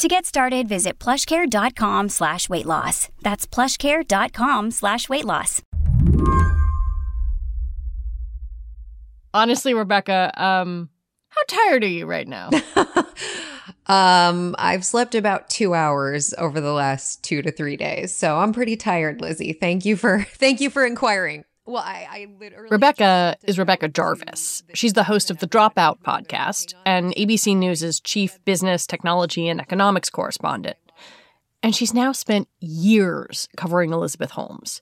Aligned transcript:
To 0.00 0.08
get 0.08 0.24
started, 0.24 0.66
visit 0.66 0.98
plushcare.com 0.98 2.08
slash 2.08 2.48
weight 2.48 2.64
loss. 2.64 3.10
That's 3.20 3.46
plushcare.com 3.46 4.70
slash 4.70 5.10
weight 5.10 5.26
loss. 5.26 5.60
Honestly, 9.34 9.74
Rebecca, 9.74 10.32
um, 10.42 10.88
how 11.28 11.42
tired 11.46 11.84
are 11.84 11.86
you 11.86 12.06
right 12.06 12.26
now? 12.26 12.48
um, 13.88 14.56
I've 14.58 14.86
slept 14.86 15.14
about 15.14 15.50
two 15.50 15.74
hours 15.74 16.32
over 16.38 16.62
the 16.62 16.72
last 16.72 17.22
two 17.22 17.42
to 17.42 17.50
three 17.50 17.76
days, 17.76 18.16
so 18.16 18.38
I'm 18.38 18.54
pretty 18.54 18.78
tired, 18.78 19.20
Lizzie. 19.20 19.52
Thank 19.52 19.84
you 19.84 19.96
for 19.96 20.22
thank 20.30 20.62
you 20.62 20.70
for 20.70 20.86
inquiring. 20.86 21.44
Well, 21.66 21.82
I, 21.84 22.06
I 22.10 22.26
literally 22.38 22.68
Rebecca 22.70 23.36
is 23.44 23.58
Rebecca 23.58 23.88
Jarvis. 23.88 24.62
She's 24.74 24.94
the 24.94 25.04
host 25.04 25.30
of 25.30 25.38
the 25.38 25.46
Dropout 25.46 26.00
podcast 26.00 26.74
and 26.84 27.14
ABC 27.14 27.56
News' 27.56 28.00
chief 28.00 28.38
business, 28.44 28.86
technology, 28.86 29.48
and 29.48 29.60
economics 29.60 30.10
correspondent. 30.10 30.78
And 31.62 31.74
she's 31.74 31.92
now 31.92 32.12
spent 32.12 32.48
years 32.60 33.48
covering 33.56 33.92
Elizabeth 33.92 34.30
Holmes 34.30 34.80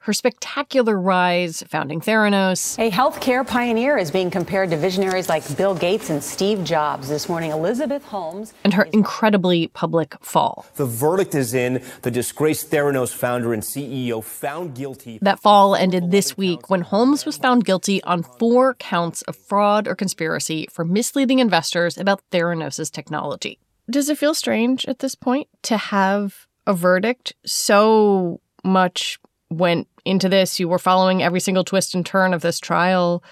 her 0.00 0.12
spectacular 0.12 0.98
rise 0.98 1.62
founding 1.68 2.00
Theranos. 2.00 2.78
A 2.78 2.90
healthcare 2.90 3.46
pioneer 3.46 3.98
is 3.98 4.10
being 4.10 4.30
compared 4.30 4.70
to 4.70 4.76
visionaries 4.76 5.28
like 5.28 5.56
Bill 5.56 5.74
Gates 5.74 6.10
and 6.10 6.22
Steve 6.22 6.64
Jobs. 6.64 7.08
This 7.08 7.28
morning, 7.28 7.50
Elizabeth 7.50 8.04
Holmes. 8.04 8.54
And 8.64 8.74
her 8.74 8.84
incredibly 8.92 9.68
public 9.68 10.14
fall. 10.20 10.66
The 10.76 10.86
verdict 10.86 11.34
is 11.34 11.54
in. 11.54 11.82
The 12.02 12.10
disgraced 12.10 12.70
Theranos 12.70 13.12
founder 13.12 13.52
and 13.52 13.62
CEO 13.62 14.22
found 14.22 14.74
guilty. 14.74 15.18
That 15.22 15.40
fall 15.40 15.74
ended 15.74 16.10
this 16.10 16.36
week 16.36 16.70
when 16.70 16.82
Holmes 16.82 17.26
was 17.26 17.36
found 17.36 17.64
guilty 17.64 18.02
on 18.04 18.22
four 18.22 18.74
counts 18.74 19.22
of 19.22 19.36
fraud 19.36 19.88
or 19.88 19.94
conspiracy 19.94 20.68
for 20.72 20.84
misleading 20.84 21.38
investors 21.38 21.98
about 21.98 22.22
Theranos' 22.30 22.90
technology. 22.90 23.58
Does 23.90 24.08
it 24.08 24.18
feel 24.18 24.34
strange 24.34 24.84
at 24.86 24.98
this 24.98 25.14
point 25.14 25.48
to 25.62 25.76
have 25.76 26.46
a 26.66 26.74
verdict 26.74 27.32
so 27.46 28.40
much 28.62 29.18
went 29.50 29.88
into 30.04 30.28
this. 30.28 30.60
You 30.60 30.68
were 30.68 30.78
following 30.78 31.22
every 31.22 31.40
single 31.40 31.64
twist 31.64 31.94
and 31.94 32.04
turn 32.04 32.34
of 32.34 32.42
this 32.42 32.60
trial. 32.60 33.22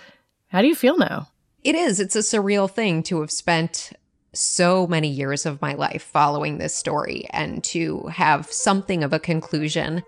How 0.49 0.63
do 0.63 0.69
you 0.69 0.75
feel 0.75 0.97
now? 0.99 1.29
It 1.65 1.75
is. 1.75 2.01
It's 2.01 2.17
a 2.17 2.21
surreal 2.21 2.71
thing 2.71 3.03
to 3.05 3.21
have 3.21 3.31
spent 3.31 3.93
so 4.33 4.87
many 4.87 5.09
years 5.09 5.47
of 5.47 5.61
my 5.63 5.75
life 5.75 6.03
following 6.03 6.59
this 6.59 6.75
story 6.75 7.27
and 7.31 7.65
to 7.65 8.03
have 8.09 8.51
something 8.53 9.03
of 9.03 9.13
a 9.13 9.19
conclusion. 9.19 10.03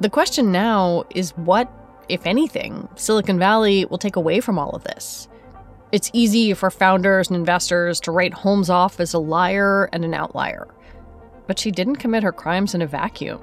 The 0.00 0.10
question 0.10 0.52
now 0.52 1.04
is 1.14 1.30
what, 1.36 1.70
if 2.08 2.26
anything, 2.26 2.88
Silicon 2.96 3.38
Valley 3.38 3.84
will 3.86 3.98
take 3.98 4.16
away 4.16 4.40
from 4.40 4.58
all 4.58 4.70
of 4.70 4.84
this. 4.84 5.28
It's 5.92 6.10
easy 6.12 6.52
for 6.52 6.70
founders 6.70 7.28
and 7.28 7.36
investors 7.36 8.00
to 8.00 8.10
write 8.10 8.34
Holmes 8.34 8.68
off 8.68 9.00
as 9.00 9.14
a 9.14 9.18
liar 9.18 9.88
and 9.92 10.04
an 10.04 10.12
outlier. 10.12 10.66
But 11.46 11.58
she 11.58 11.70
didn't 11.70 11.96
commit 11.96 12.22
her 12.22 12.32
crimes 12.32 12.74
in 12.74 12.82
a 12.82 12.86
vacuum. 12.86 13.40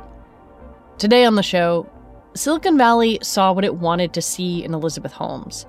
Today 0.97 1.25
on 1.25 1.35
the 1.35 1.43
show, 1.43 1.89
Silicon 2.35 2.77
Valley 2.77 3.19
saw 3.21 3.51
what 3.51 3.65
it 3.65 3.75
wanted 3.75 4.13
to 4.13 4.21
see 4.21 4.63
in 4.63 4.73
Elizabeth 4.73 5.13
Holmes. 5.13 5.65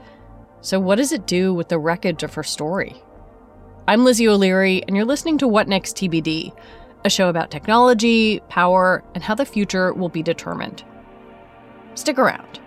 So, 0.61 0.81
what 0.81 0.97
does 0.97 1.13
it 1.13 1.27
do 1.27 1.53
with 1.53 1.69
the 1.69 1.79
wreckage 1.79 2.23
of 2.23 2.35
her 2.35 2.43
story? 2.43 2.97
I'm 3.87 4.05
Lizzie 4.05 4.29
O'Leary, 4.29 4.83
and 4.83 4.97
you're 4.97 5.05
listening 5.05 5.37
to 5.39 5.49
What 5.49 5.69
Next 5.69 5.97
TBD, 5.97 6.57
a 7.05 7.11
show 7.11 7.29
about 7.29 7.51
technology, 7.51 8.41
power, 8.49 9.05
and 9.15 9.23
how 9.23 9.35
the 9.35 9.45
future 9.45 9.93
will 9.93 10.09
be 10.09 10.23
determined. 10.23 10.83
Stick 11.95 12.19
around. 12.19 12.61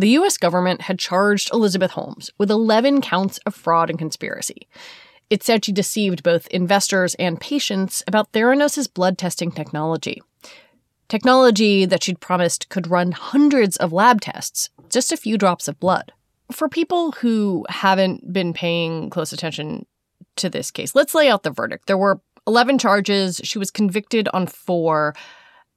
The 0.00 0.16
US 0.16 0.38
government 0.38 0.80
had 0.80 0.98
charged 0.98 1.52
Elizabeth 1.52 1.90
Holmes 1.90 2.30
with 2.38 2.50
11 2.50 3.02
counts 3.02 3.36
of 3.44 3.54
fraud 3.54 3.90
and 3.90 3.98
conspiracy. 3.98 4.66
It 5.28 5.42
said 5.42 5.62
she 5.62 5.72
deceived 5.72 6.22
both 6.22 6.46
investors 6.46 7.14
and 7.16 7.38
patients 7.38 8.02
about 8.06 8.32
Theranos' 8.32 8.88
blood 8.90 9.18
testing 9.18 9.52
technology. 9.52 10.22
Technology 11.10 11.84
that 11.84 12.02
she'd 12.02 12.18
promised 12.18 12.70
could 12.70 12.90
run 12.90 13.12
hundreds 13.12 13.76
of 13.76 13.92
lab 13.92 14.22
tests, 14.22 14.70
just 14.88 15.12
a 15.12 15.18
few 15.18 15.36
drops 15.36 15.68
of 15.68 15.78
blood. 15.78 16.12
For 16.50 16.66
people 16.66 17.12
who 17.12 17.66
haven't 17.68 18.32
been 18.32 18.54
paying 18.54 19.10
close 19.10 19.34
attention 19.34 19.84
to 20.36 20.48
this 20.48 20.70
case, 20.70 20.94
let's 20.94 21.14
lay 21.14 21.28
out 21.28 21.42
the 21.42 21.50
verdict. 21.50 21.88
There 21.88 21.98
were 21.98 22.22
11 22.46 22.78
charges. 22.78 23.38
She 23.44 23.58
was 23.58 23.70
convicted 23.70 24.30
on 24.32 24.46
four. 24.46 25.14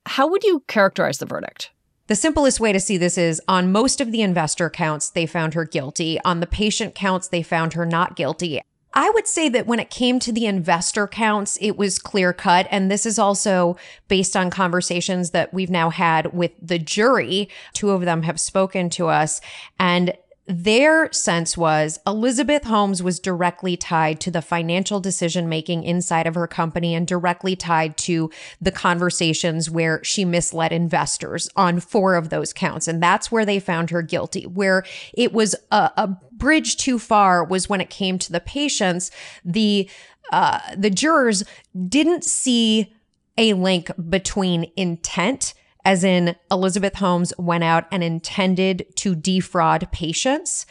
How 0.05 0.29
would 0.29 0.45
you 0.45 0.63
characterize 0.69 1.17
the 1.17 1.25
verdict? 1.25 1.71
The 2.07 2.15
simplest 2.15 2.59
way 2.59 2.73
to 2.73 2.81
see 2.81 2.97
this 2.97 3.17
is 3.17 3.41
on 3.47 3.71
most 3.71 4.01
of 4.01 4.11
the 4.11 4.21
investor 4.21 4.69
counts, 4.69 5.09
they 5.09 5.25
found 5.25 5.53
her 5.53 5.63
guilty. 5.63 6.19
On 6.25 6.41
the 6.41 6.47
patient 6.47 6.95
counts, 6.95 7.29
they 7.29 7.41
found 7.41 7.73
her 7.73 7.85
not 7.85 8.17
guilty. 8.17 8.61
I 8.93 9.09
would 9.11 9.25
say 9.25 9.47
that 9.49 9.65
when 9.65 9.79
it 9.79 9.89
came 9.89 10.19
to 10.19 10.31
the 10.31 10.45
investor 10.45 11.07
counts, 11.07 11.57
it 11.61 11.77
was 11.77 11.97
clear 11.97 12.33
cut. 12.33 12.67
And 12.69 12.91
this 12.91 13.05
is 13.05 13.17
also 13.17 13.77
based 14.09 14.35
on 14.35 14.49
conversations 14.49 15.31
that 15.31 15.53
we've 15.53 15.69
now 15.69 15.89
had 15.89 16.33
with 16.33 16.51
the 16.61 16.77
jury. 16.77 17.49
Two 17.71 17.91
of 17.91 18.01
them 18.01 18.23
have 18.23 18.39
spoken 18.39 18.89
to 18.91 19.07
us 19.07 19.39
and 19.79 20.13
their 20.45 21.11
sense 21.13 21.57
was 21.57 21.99
Elizabeth 22.05 22.65
Holmes 22.65 23.01
was 23.01 23.19
directly 23.19 23.77
tied 23.77 24.19
to 24.21 24.31
the 24.31 24.41
financial 24.41 24.99
decision 24.99 25.47
making 25.47 25.83
inside 25.83 26.27
of 26.27 26.35
her 26.35 26.47
company 26.47 26.93
and 26.93 27.07
directly 27.07 27.55
tied 27.55 27.95
to 27.99 28.29
the 28.59 28.71
conversations 28.71 29.69
where 29.69 30.03
she 30.03 30.25
misled 30.25 30.73
investors 30.73 31.49
on 31.55 31.79
four 31.79 32.15
of 32.15 32.29
those 32.29 32.51
counts. 32.51 32.89
And 32.89 33.01
that's 33.01 33.31
where 33.31 33.45
they 33.45 33.59
found 33.59 33.89
her 33.91 34.01
guilty. 34.01 34.45
Where 34.45 34.83
it 35.13 35.31
was 35.31 35.55
a, 35.71 35.91
a 35.95 36.17
bridge 36.33 36.75
too 36.75 36.99
far 36.99 37.45
was 37.45 37.69
when 37.69 37.79
it 37.79 37.89
came 37.89 38.19
to 38.19 38.31
the 38.31 38.41
patients. 38.41 39.11
The, 39.45 39.89
uh, 40.33 40.59
the 40.75 40.89
jurors 40.89 41.45
didn't 41.87 42.25
see 42.25 42.93
a 43.37 43.53
link 43.53 43.89
between 44.09 44.69
intent 44.75 45.53
as 45.85 46.03
in 46.03 46.35
Elizabeth 46.49 46.95
Holmes 46.95 47.33
went 47.37 47.63
out 47.63 47.85
and 47.91 48.03
intended 48.03 48.85
to 48.95 49.15
defraud 49.15 49.87
patients 49.91 50.65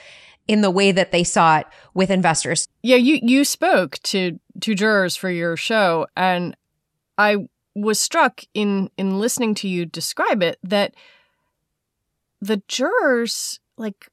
in 0.49 0.61
the 0.61 0.71
way 0.71 0.93
that 0.93 1.13
they 1.13 1.25
saw 1.25 1.59
it 1.59 1.67
with 1.95 2.11
investors. 2.11 2.69
Yeah, 2.83 2.97
you 2.97 3.19
you 3.23 3.45
spoke 3.45 3.99
to 4.05 4.39
to 4.61 4.75
jurors 4.75 5.17
for 5.17 5.31
your 5.31 5.57
show 5.57 6.07
and 6.17 6.57
I 7.19 7.49
was 7.75 8.01
struck 8.01 8.43
in 8.55 8.91
in 8.97 9.19
listening 9.19 9.55
to 9.57 9.69
you 9.69 9.87
describe 9.87 10.43
it 10.43 10.59
that 10.63 10.95
the 12.41 12.63
jurors 12.69 13.61
like 13.77 14.09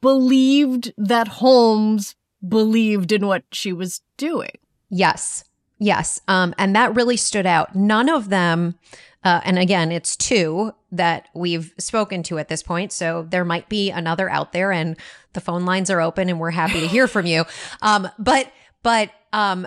believed 0.00 0.92
that 0.96 1.28
Holmes 1.28 2.14
believed 2.46 3.12
in 3.12 3.26
what 3.26 3.44
she 3.52 3.72
was 3.72 4.02
doing. 4.16 4.50
Yes. 4.90 5.44
Yes. 5.78 6.20
Um, 6.28 6.54
and 6.58 6.76
that 6.76 6.94
really 6.94 7.16
stood 7.16 7.46
out. 7.46 7.74
None 7.74 8.08
of 8.08 8.28
them 8.28 8.74
uh, 9.22 9.40
and 9.44 9.58
again, 9.58 9.92
it's 9.92 10.16
two 10.16 10.72
that 10.92 11.28
we've 11.34 11.74
spoken 11.78 12.22
to 12.24 12.38
at 12.38 12.48
this 12.48 12.62
point. 12.62 12.92
So 12.92 13.26
there 13.28 13.44
might 13.44 13.68
be 13.68 13.90
another 13.90 14.30
out 14.30 14.52
there 14.52 14.72
and 14.72 14.96
the 15.34 15.40
phone 15.40 15.64
lines 15.64 15.90
are 15.90 16.00
open 16.00 16.28
and 16.28 16.40
we're 16.40 16.50
happy 16.50 16.80
to 16.80 16.86
hear 16.88 17.06
from 17.06 17.26
you. 17.26 17.44
Um, 17.82 18.08
but, 18.18 18.52
but, 18.82 19.10
um, 19.32 19.66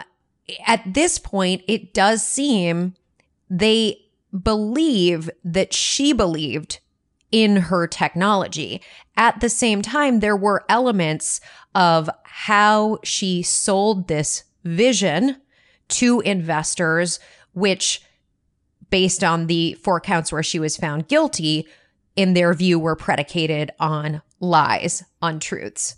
at 0.68 0.94
this 0.94 1.18
point, 1.18 1.63
it 1.68 1.94
does 1.94 2.25
seem 2.25 2.94
they 3.50 3.98
believe 4.42 5.30
that 5.44 5.74
she 5.74 6.13
believed 6.13 6.80
in 7.31 7.56
her 7.56 7.88
technology. 7.88 8.81
At 9.18 9.39
the 9.39 9.50
same 9.50 9.81
time, 9.81 10.19
there 10.19 10.36
were 10.36 10.66
elements 10.69 11.42
of 11.74 12.10
how 12.24 13.00
she 13.04 13.42
sold 13.42 14.07
this 14.07 14.44
vision 14.63 15.42
to 15.89 16.19
investors, 16.22 17.19
which 17.54 18.01
based 18.89 19.24
on 19.24 19.47
the 19.47 19.74
four 19.75 20.00
counts 20.00 20.31
where 20.31 20.44
she 20.44 20.59
was 20.59 20.77
found 20.77 21.07
guilty, 21.07 21.68
in 22.15 22.33
their 22.33 22.53
view, 22.53 22.80
were 22.80 22.95
predicated 22.95 23.71
on 23.80 24.21
lies, 24.39 25.03
untruths. 25.21 25.95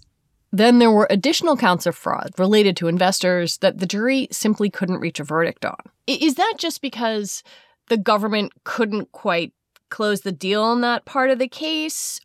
Then 0.51 0.79
there 0.79 0.91
were 0.91 1.07
additional 1.09 1.57
counts 1.57 1.85
of 1.85 1.95
fraud 1.95 2.31
related 2.37 2.77
to 2.77 2.87
investors 2.87 3.57
that 3.57 3.79
the 3.79 3.85
jury 3.85 4.29
simply 4.31 4.69
couldn't 4.69 5.01
reach 5.01 5.19
a 5.19 5.23
verdict 5.25 5.65
on. 5.65 5.75
Is 6.07 6.35
that 6.35 6.53
just 6.57 6.81
because 6.81 7.43
the 7.89 7.97
government 7.97 8.53
couldn't 8.63 9.11
quite 9.11 9.51
close 9.89 10.21
the 10.21 10.31
deal 10.31 10.63
on 10.63 10.81
that 10.81 11.05
part 11.05 11.29
of 11.29 11.39
the 11.39 11.49
case? 11.49 12.21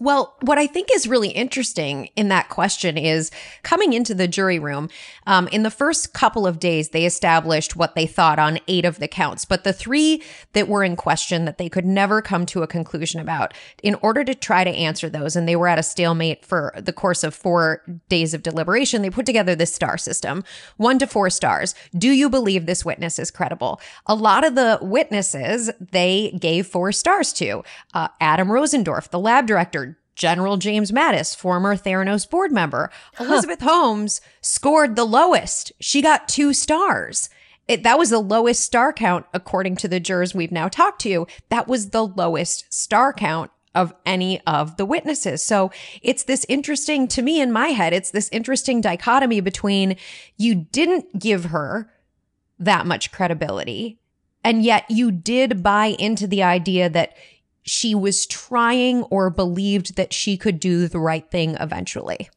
Well, 0.00 0.36
what 0.42 0.58
I 0.58 0.66
think 0.66 0.88
is 0.94 1.08
really 1.08 1.30
interesting 1.30 2.10
in 2.14 2.28
that 2.28 2.48
question 2.48 2.96
is 2.96 3.30
coming 3.62 3.92
into 3.92 4.14
the 4.14 4.28
jury 4.28 4.58
room. 4.58 4.88
Um, 5.26 5.48
in 5.48 5.64
the 5.64 5.70
first 5.70 6.14
couple 6.14 6.46
of 6.46 6.60
days, 6.60 6.90
they 6.90 7.04
established 7.04 7.74
what 7.74 7.94
they 7.94 8.06
thought 8.06 8.38
on 8.38 8.60
eight 8.68 8.84
of 8.84 8.98
the 8.98 9.08
counts, 9.08 9.44
but 9.44 9.64
the 9.64 9.72
three 9.72 10.22
that 10.52 10.68
were 10.68 10.84
in 10.84 10.94
question 10.94 11.44
that 11.46 11.58
they 11.58 11.68
could 11.68 11.84
never 11.84 12.22
come 12.22 12.46
to 12.46 12.62
a 12.62 12.66
conclusion 12.66 13.20
about, 13.20 13.54
in 13.82 13.96
order 13.96 14.22
to 14.22 14.34
try 14.34 14.62
to 14.62 14.70
answer 14.70 15.08
those, 15.08 15.34
and 15.34 15.48
they 15.48 15.56
were 15.56 15.68
at 15.68 15.78
a 15.78 15.82
stalemate 15.82 16.44
for 16.44 16.72
the 16.76 16.92
course 16.92 17.24
of 17.24 17.34
four 17.34 17.82
days 18.08 18.34
of 18.34 18.42
deliberation, 18.42 19.02
they 19.02 19.10
put 19.10 19.26
together 19.26 19.54
this 19.54 19.74
star 19.74 19.98
system 19.98 20.44
one 20.76 20.98
to 20.98 21.06
four 21.06 21.30
stars. 21.30 21.74
Do 21.96 22.10
you 22.10 22.30
believe 22.30 22.66
this 22.66 22.84
witness 22.84 23.18
is 23.18 23.30
credible? 23.30 23.80
A 24.06 24.14
lot 24.14 24.46
of 24.46 24.54
the 24.54 24.78
witnesses 24.80 25.70
they 25.80 26.36
gave 26.38 26.66
four 26.66 26.92
stars 26.92 27.32
to. 27.34 27.62
Uh, 27.94 28.08
Adam 28.20 28.48
Rosendorff, 28.48 29.10
the 29.10 29.18
lab 29.18 29.46
director, 29.46 29.87
General 30.18 30.58
James 30.58 30.92
Mattis, 30.92 31.34
former 31.34 31.76
Theranos 31.76 32.28
board 32.28 32.52
member. 32.52 32.90
Elizabeth 33.18 33.62
Holmes 33.62 34.20
scored 34.42 34.96
the 34.96 35.06
lowest. 35.06 35.72
She 35.80 36.02
got 36.02 36.28
two 36.28 36.52
stars. 36.52 37.30
It, 37.68 37.84
that 37.84 37.98
was 37.98 38.10
the 38.10 38.18
lowest 38.18 38.62
star 38.62 38.92
count, 38.92 39.26
according 39.32 39.76
to 39.76 39.88
the 39.88 40.00
jurors 40.00 40.34
we've 40.34 40.52
now 40.52 40.68
talked 40.68 41.00
to. 41.02 41.26
That 41.48 41.68
was 41.68 41.90
the 41.90 42.06
lowest 42.06 42.72
star 42.72 43.12
count 43.12 43.50
of 43.74 43.94
any 44.04 44.40
of 44.46 44.76
the 44.76 44.86
witnesses. 44.86 45.42
So 45.42 45.70
it's 46.02 46.24
this 46.24 46.44
interesting, 46.48 47.06
to 47.08 47.22
me 47.22 47.40
in 47.40 47.52
my 47.52 47.68
head, 47.68 47.92
it's 47.92 48.10
this 48.10 48.28
interesting 48.32 48.80
dichotomy 48.80 49.40
between 49.40 49.96
you 50.36 50.54
didn't 50.54 51.20
give 51.20 51.46
her 51.46 51.90
that 52.58 52.86
much 52.86 53.12
credibility, 53.12 54.00
and 54.42 54.64
yet 54.64 54.90
you 54.90 55.12
did 55.12 55.62
buy 55.62 55.94
into 55.98 56.26
the 56.26 56.42
idea 56.42 56.88
that 56.88 57.14
she 57.68 57.94
was 57.94 58.26
trying 58.26 59.02
or 59.04 59.30
believed 59.30 59.96
that 59.96 60.12
she 60.12 60.36
could 60.36 60.58
do 60.60 60.88
the 60.88 60.98
right 60.98 61.30
thing 61.30 61.56
eventually. 61.60 62.28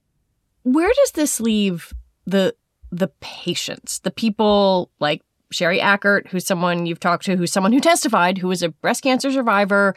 Where 0.64 0.92
does 0.94 1.12
this 1.12 1.40
leave 1.40 1.94
the 2.26 2.56
the 2.92 3.10
patients, 3.22 4.00
the 4.00 4.12
people 4.12 4.92
like 5.00 5.22
Sherry 5.52 5.80
Ackert, 5.80 6.28
who's 6.28 6.46
someone 6.46 6.86
you've 6.86 7.00
talked 7.00 7.26
to, 7.26 7.38
who's 7.38 7.52
someone 7.52 7.72
who 7.72 7.80
testified, 7.80 8.38
who 8.38 8.50
was 8.50 8.62
a 8.62 8.70
breast 8.70 9.04
cancer 9.04 9.32
survivor, 9.32 9.96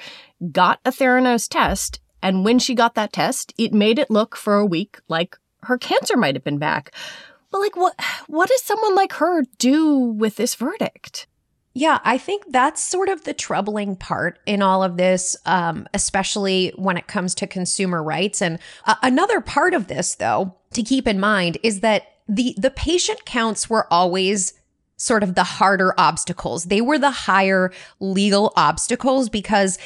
got 0.52 0.80
a 0.84 0.90
Theranos 0.90 1.48
test, 1.48 2.00
and 2.22 2.44
when 2.44 2.58
she 2.58 2.74
got 2.74 2.94
that 2.94 3.12
test, 3.12 3.52
it 3.58 3.72
made 3.74 3.98
it 3.98 4.10
look 4.10 4.36
for 4.36 4.54
a 4.56 4.66
week 4.66 4.98
like 5.08 5.36
her 5.64 5.78
cancer 5.78 6.16
might 6.16 6.34
have 6.34 6.44
been 6.44 6.58
back. 6.58 6.92
But 7.50 7.60
like 7.60 7.76
what 7.76 7.94
what 8.26 8.48
does 8.48 8.62
someone 8.62 8.94
like 8.94 9.12
her 9.14 9.44
do 9.58 9.96
with 9.96 10.36
this 10.36 10.54
verdict? 10.54 11.26
Yeah, 11.76 11.98
I 12.04 12.18
think 12.18 12.44
that's 12.50 12.80
sort 12.80 13.08
of 13.08 13.24
the 13.24 13.34
troubling 13.34 13.96
part 13.96 14.38
in 14.46 14.62
all 14.62 14.84
of 14.84 14.96
this, 14.96 15.36
um, 15.44 15.88
especially 15.92 16.72
when 16.76 16.96
it 16.96 17.08
comes 17.08 17.34
to 17.36 17.48
consumer 17.48 18.00
rights. 18.00 18.40
And 18.40 18.60
uh, 18.86 18.94
another 19.02 19.40
part 19.40 19.74
of 19.74 19.88
this, 19.88 20.14
though, 20.14 20.54
to 20.72 20.84
keep 20.84 21.08
in 21.08 21.18
mind 21.18 21.58
is 21.64 21.80
that 21.80 22.12
the 22.28 22.54
the 22.56 22.70
patient 22.70 23.24
counts 23.24 23.68
were 23.68 23.92
always 23.92 24.54
sort 24.96 25.24
of 25.24 25.34
the 25.34 25.44
harder 25.44 25.92
obstacles. 25.98 26.66
They 26.66 26.80
were 26.80 26.98
the 26.98 27.10
higher 27.10 27.72
legal 27.98 28.52
obstacles 28.56 29.28
because 29.28 29.76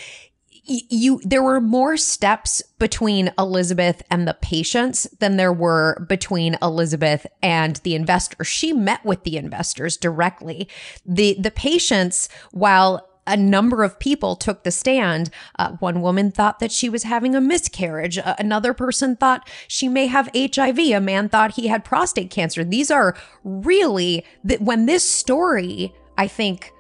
you 0.69 1.21
there 1.25 1.43
were 1.43 1.61
more 1.61 1.97
steps 1.97 2.63
between 2.79 3.33
Elizabeth 3.39 4.03
and 4.11 4.29
the 4.29 4.35
patients 4.35 5.09
than 5.19 5.37
there 5.37 5.53
were 5.53 6.05
between 6.09 6.57
Elizabeth 6.63 7.27
and 7.43 7.77
the 7.77 7.95
investors. 7.95 8.47
She 8.47 8.73
met 8.73 9.05
with 9.05 9.25
the 9.25 9.37
investors 9.37 9.97
directly. 9.97 10.69
The 11.05 11.37
the 11.39 11.51
patients 11.51 12.29
while 12.53 13.09
a 13.29 13.37
number 13.37 13.85
of 13.85 13.99
people 13.99 14.35
took 14.35 14.65
the 14.65 14.71
stand. 14.71 15.31
Uh, 15.59 15.73
one 15.81 16.01
woman 16.01 16.31
thought 16.33 16.61
that 16.61 16.73
she 16.73 16.89
was 16.89 17.03
having 17.03 17.35
a 17.35 17.41
miscarriage. 17.41 18.17
Uh, 18.17 18.35
another 18.39 18.73
person 18.73 19.17
thought 19.17 19.47
she 19.69 19.87
may 19.87 20.07
have 20.07 20.31
HIV. 20.35 20.79
A 20.79 20.99
man 20.99 21.29
thought 21.29 21.55
he 21.55 21.69
had 21.69 21.85
prostate 21.85 22.31
cancer. 22.31 22.65
These 22.65 22.91
are 22.91 23.15
really 23.45 24.25
that 24.45 24.63
when 24.63 24.87
this 24.87 25.09
story, 25.09 25.95
I 26.17 26.27
think, 26.27 26.73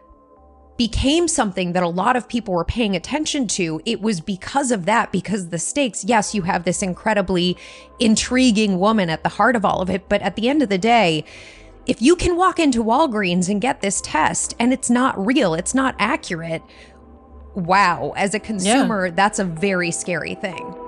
became 0.78 1.26
something 1.26 1.72
that 1.72 1.82
a 1.82 1.88
lot 1.88 2.16
of 2.16 2.28
people 2.28 2.54
were 2.54 2.64
paying 2.64 2.94
attention 2.94 3.48
to, 3.48 3.82
it 3.84 4.00
was 4.00 4.20
because 4.20 4.70
of 4.70 4.86
that, 4.86 5.10
because 5.12 5.48
the 5.48 5.58
stakes, 5.58 6.04
yes, 6.04 6.34
you 6.34 6.42
have 6.42 6.64
this 6.64 6.82
incredibly 6.82 7.58
intriguing 7.98 8.78
woman 8.78 9.10
at 9.10 9.24
the 9.24 9.28
heart 9.28 9.56
of 9.56 9.64
all 9.64 9.82
of 9.82 9.90
it, 9.90 10.08
but 10.08 10.22
at 10.22 10.36
the 10.36 10.48
end 10.48 10.62
of 10.62 10.68
the 10.68 10.78
day, 10.78 11.24
if 11.84 12.00
you 12.00 12.14
can 12.14 12.36
walk 12.36 12.60
into 12.60 12.82
Walgreens 12.82 13.48
and 13.48 13.60
get 13.60 13.80
this 13.80 14.00
test 14.00 14.54
and 14.60 14.72
it's 14.72 14.88
not 14.88 15.18
real, 15.26 15.52
it's 15.54 15.74
not 15.74 15.96
accurate, 15.98 16.62
wow, 17.54 18.12
as 18.16 18.32
a 18.32 18.38
consumer, 18.38 19.06
yeah. 19.06 19.12
that's 19.12 19.40
a 19.40 19.44
very 19.44 19.90
scary 19.90 20.36
thing. 20.36 20.87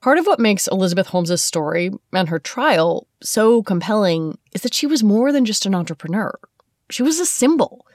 Part 0.00 0.18
of 0.18 0.26
what 0.26 0.40
makes 0.40 0.66
Elizabeth 0.68 1.08
Holmes's 1.08 1.42
story 1.42 1.90
and 2.12 2.28
her 2.28 2.38
trial 2.38 3.06
so 3.22 3.62
compelling 3.62 4.38
is 4.52 4.62
that 4.62 4.72
she 4.72 4.86
was 4.86 5.02
more 5.02 5.30
than 5.30 5.44
just 5.44 5.66
an 5.66 5.74
entrepreneur. 5.74 6.38
She 6.88 7.02
was 7.02 7.20
a 7.20 7.26
symbol 7.26 7.86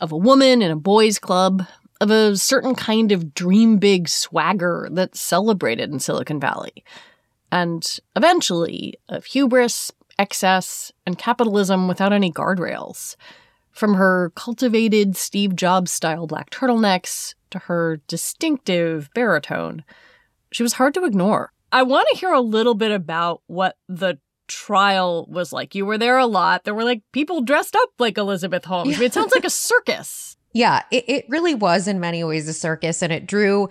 of 0.00 0.10
a 0.10 0.16
woman 0.16 0.60
in 0.60 0.70
a 0.70 0.76
boys' 0.76 1.18
club, 1.18 1.64
of 2.00 2.10
a 2.10 2.36
certain 2.36 2.74
kind 2.74 3.12
of 3.12 3.32
dream 3.32 3.78
big 3.78 4.08
swagger 4.08 4.88
that's 4.90 5.20
celebrated 5.20 5.90
in 5.90 6.00
Silicon 6.00 6.40
Valley, 6.40 6.84
and 7.50 7.98
eventually 8.14 8.94
of 9.08 9.24
hubris, 9.26 9.92
excess, 10.18 10.92
and 11.06 11.16
capitalism 11.16 11.88
without 11.88 12.12
any 12.12 12.30
guardrails. 12.30 13.16
From 13.70 13.94
her 13.94 14.32
cultivated 14.34 15.16
Steve 15.16 15.54
Jobs 15.54 15.92
style 15.92 16.26
black 16.26 16.50
turtlenecks 16.50 17.34
to 17.50 17.60
her 17.60 18.00
distinctive 18.08 19.10
baritone, 19.14 19.84
she 20.56 20.62
was 20.62 20.72
hard 20.72 20.94
to 20.94 21.04
ignore. 21.04 21.52
I 21.70 21.82
want 21.82 22.08
to 22.10 22.16
hear 22.16 22.32
a 22.32 22.40
little 22.40 22.72
bit 22.72 22.90
about 22.90 23.42
what 23.46 23.76
the 23.90 24.18
trial 24.48 25.26
was 25.28 25.52
like. 25.52 25.74
You 25.74 25.84
were 25.84 25.98
there 25.98 26.16
a 26.16 26.24
lot. 26.24 26.64
There 26.64 26.72
were 26.72 26.82
like 26.82 27.02
people 27.12 27.42
dressed 27.42 27.76
up 27.76 27.90
like 27.98 28.16
Elizabeth 28.16 28.64
Holmes. 28.64 28.88
Yeah. 28.88 28.96
I 28.96 29.00
mean, 29.00 29.06
it 29.08 29.12
sounds 29.12 29.34
like 29.34 29.44
a 29.44 29.50
circus. 29.70 30.38
Yeah, 30.54 30.84
it, 30.90 31.04
it 31.08 31.26
really 31.28 31.54
was 31.54 31.86
in 31.86 32.00
many 32.00 32.24
ways 32.24 32.48
a 32.48 32.54
circus, 32.54 33.02
and 33.02 33.12
it 33.12 33.26
drew 33.26 33.68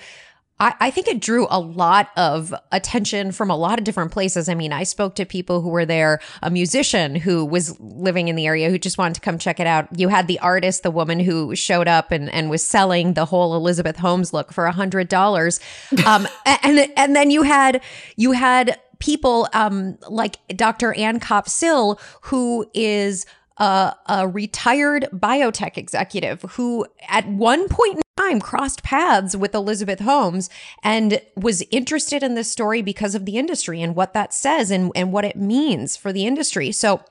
I, 0.60 0.74
I, 0.80 0.92
think 0.92 1.08
it 1.08 1.20
drew 1.20 1.48
a 1.50 1.60
lot 1.60 2.10
of 2.16 2.54
attention 2.72 3.34
from 3.34 3.50
a 3.50 3.58
lot 3.58 3.78
of 3.78 3.84
different 3.84 4.12
places. 4.12 4.48
I 4.48 4.56
mean, 4.56 4.72
I 4.72 4.84
spoke 4.84 5.16
to 5.16 5.26
people 5.26 5.62
who 5.62 5.70
were 5.70 5.86
there, 5.86 6.22
a 6.42 6.50
musician 6.50 7.16
who 7.16 7.44
was 7.44 7.78
living 7.80 8.30
in 8.30 8.36
the 8.38 8.46
area 8.46 8.70
who 8.70 8.80
just 8.80 8.98
wanted 8.98 9.16
to 9.16 9.22
come 9.22 9.38
check 9.38 9.60
it 9.60 9.68
out. 9.68 9.88
You 9.98 10.08
had 10.08 10.28
the 10.28 10.40
artist, 10.40 10.84
the 10.84 10.92
woman 10.92 11.20
who 11.20 11.56
showed 11.56 11.90
up 11.90 12.12
and, 12.12 12.30
and 12.30 12.50
was 12.50 12.66
selling 12.66 13.14
the 13.14 13.26
whole 13.26 13.56
Elizabeth 13.56 13.98
Holmes 13.98 14.32
look 14.32 14.54
for 14.54 14.66
a 14.66 14.72
hundred 14.72 15.10
dollars. 15.10 15.60
Um, 16.06 16.26
and, 16.46 16.90
and 16.96 17.16
then 17.16 17.32
you 17.32 17.44
had, 17.44 17.82
you 18.16 18.32
had 18.32 18.80
people, 19.00 19.50
um, 19.54 19.98
like 20.10 20.38
Dr. 20.56 20.94
Ann 20.94 21.20
Kopp-Sill, 21.20 22.00
who 22.22 22.66
is 22.74 23.26
a, 23.58 24.28
retired 24.32 25.08
biotech 25.14 25.78
executive 25.78 26.42
who 26.52 26.86
at 27.08 27.28
one 27.28 27.68
point 27.70 27.96
in 27.96 28.02
time 28.18 28.40
crossed 28.40 28.84
paths 28.84 29.36
with 29.36 29.54
Elizabeth 29.54 30.00
Holmes 30.00 30.50
and 30.84 31.22
was 31.36 31.64
interested 31.72 32.24
in 32.24 32.36
this 32.36 32.52
story 32.52 32.82
because 32.82 33.16
of 33.16 33.26
the 33.26 33.38
industry 33.38 33.82
and 33.82 33.96
what 33.96 34.14
that 34.14 34.34
says 34.34 34.72
and, 34.72 34.92
and 34.96 35.12
what 35.12 35.26
it 35.26 35.36
means 35.36 35.96
for 35.96 36.12
the 36.12 36.26
industry. 36.26 36.72
So 36.72 37.02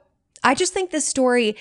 I 0.42 0.54
just 0.54 0.72
think 0.72 0.90
this 0.90 1.06
story 1.06 1.56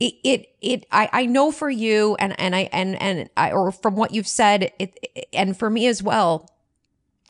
it, 0.00 0.14
it, 0.24 0.48
it 0.60 0.86
I, 0.90 1.08
I 1.12 1.26
know 1.26 1.52
for 1.52 1.70
you 1.70 2.16
and, 2.18 2.38
and 2.38 2.54
I, 2.56 2.68
and, 2.72 3.00
and 3.00 3.30
I, 3.36 3.52
or 3.52 3.70
from 3.70 3.94
what 3.94 4.12
you've 4.12 4.26
said, 4.26 4.72
it, 4.78 5.28
and 5.32 5.56
for 5.56 5.70
me 5.70 5.86
as 5.86 6.02
well, 6.02 6.50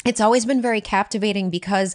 it's 0.05 0.21
always 0.21 0.47
been 0.47 0.63
very 0.63 0.81
captivating 0.81 1.51
because 1.51 1.95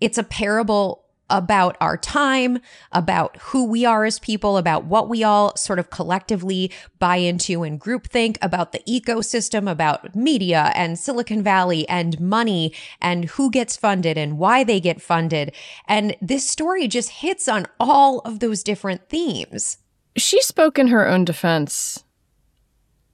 it's 0.00 0.18
a 0.18 0.22
parable 0.22 1.04
about 1.30 1.76
our 1.80 1.96
time, 1.96 2.58
about 2.92 3.36
who 3.38 3.64
we 3.64 3.84
are 3.84 4.04
as 4.04 4.18
people, 4.18 4.56
about 4.56 4.84
what 4.84 5.08
we 5.08 5.22
all 5.22 5.54
sort 5.56 5.78
of 5.78 5.90
collectively 5.90 6.70
buy 6.98 7.16
into 7.16 7.62
in 7.62 7.78
groupthink, 7.78 8.38
about 8.42 8.72
the 8.72 8.80
ecosystem, 8.88 9.70
about 9.70 10.14
media 10.14 10.72
and 10.74 10.98
Silicon 10.98 11.42
Valley 11.42 11.88
and 11.88 12.20
money 12.20 12.72
and 13.00 13.26
who 13.26 13.50
gets 13.50 13.76
funded 13.76 14.16
and 14.16 14.38
why 14.38 14.64
they 14.64 14.80
get 14.80 15.02
funded. 15.02 15.52
And 15.86 16.16
this 16.20 16.48
story 16.48 16.88
just 16.88 17.10
hits 17.10 17.48
on 17.48 17.66
all 17.78 18.20
of 18.20 18.40
those 18.40 18.62
different 18.62 19.08
themes. 19.08 19.78
She 20.16 20.40
spoke 20.42 20.78
in 20.78 20.88
her 20.88 21.06
own 21.06 21.24
defense. 21.24 22.04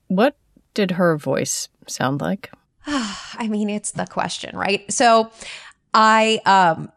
What 0.09 0.37
did 0.75 0.93
her 0.93 1.17
voice 1.17 1.69
sound 1.87 2.21
like? 2.21 2.51
I 2.87 3.49
mean, 3.49 3.71
it's 3.71 3.93
the 3.93 4.07
question, 4.07 4.57
right? 4.57 4.91
So 4.93 5.31
I 5.93 6.41
um 6.47 6.91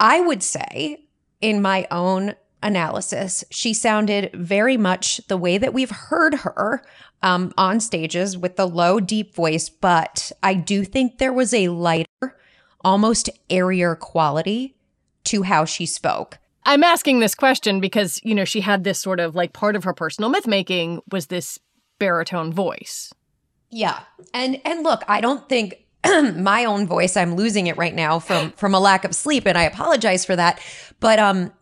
I 0.00 0.20
would 0.20 0.42
say, 0.42 1.04
in 1.40 1.62
my 1.62 1.86
own 1.90 2.34
analysis, 2.62 3.44
she 3.50 3.72
sounded 3.72 4.30
very 4.34 4.76
much 4.76 5.20
the 5.28 5.36
way 5.36 5.58
that 5.58 5.74
we've 5.74 5.90
heard 5.90 6.34
her 6.36 6.82
um, 7.22 7.52
on 7.56 7.80
stages 7.80 8.36
with 8.36 8.56
the 8.56 8.66
low, 8.66 8.98
deep 8.98 9.34
voice. 9.34 9.68
But 9.68 10.32
I 10.42 10.54
do 10.54 10.84
think 10.84 11.18
there 11.18 11.32
was 11.32 11.52
a 11.54 11.68
lighter, 11.68 12.36
almost 12.82 13.30
airier 13.48 13.94
quality 13.94 14.74
to 15.24 15.42
how 15.42 15.64
she 15.64 15.86
spoke. 15.86 16.38
I'm 16.64 16.84
asking 16.84 17.20
this 17.20 17.34
question 17.34 17.80
because, 17.80 18.20
you 18.22 18.34
know, 18.34 18.44
she 18.44 18.60
had 18.60 18.84
this 18.84 18.98
sort 18.98 19.20
of 19.20 19.34
like 19.34 19.52
part 19.52 19.76
of 19.76 19.84
her 19.84 19.94
personal 19.94 20.30
myth 20.30 20.46
making 20.46 21.00
was 21.10 21.26
this 21.26 21.58
baritone 21.98 22.52
voice. 22.52 23.12
Yeah. 23.70 24.00
And 24.34 24.60
and 24.64 24.82
look, 24.82 25.02
I 25.08 25.20
don't 25.20 25.48
think 25.48 25.84
my 26.34 26.64
own 26.64 26.86
voice. 26.86 27.16
I'm 27.16 27.34
losing 27.34 27.66
it 27.66 27.76
right 27.76 27.94
now 27.94 28.18
from 28.18 28.52
from 28.52 28.74
a 28.74 28.80
lack 28.80 29.04
of 29.04 29.14
sleep, 29.14 29.46
and 29.46 29.56
I 29.56 29.64
apologize 29.64 30.24
for 30.24 30.36
that. 30.36 30.60
But 30.98 31.18
um, 31.18 31.52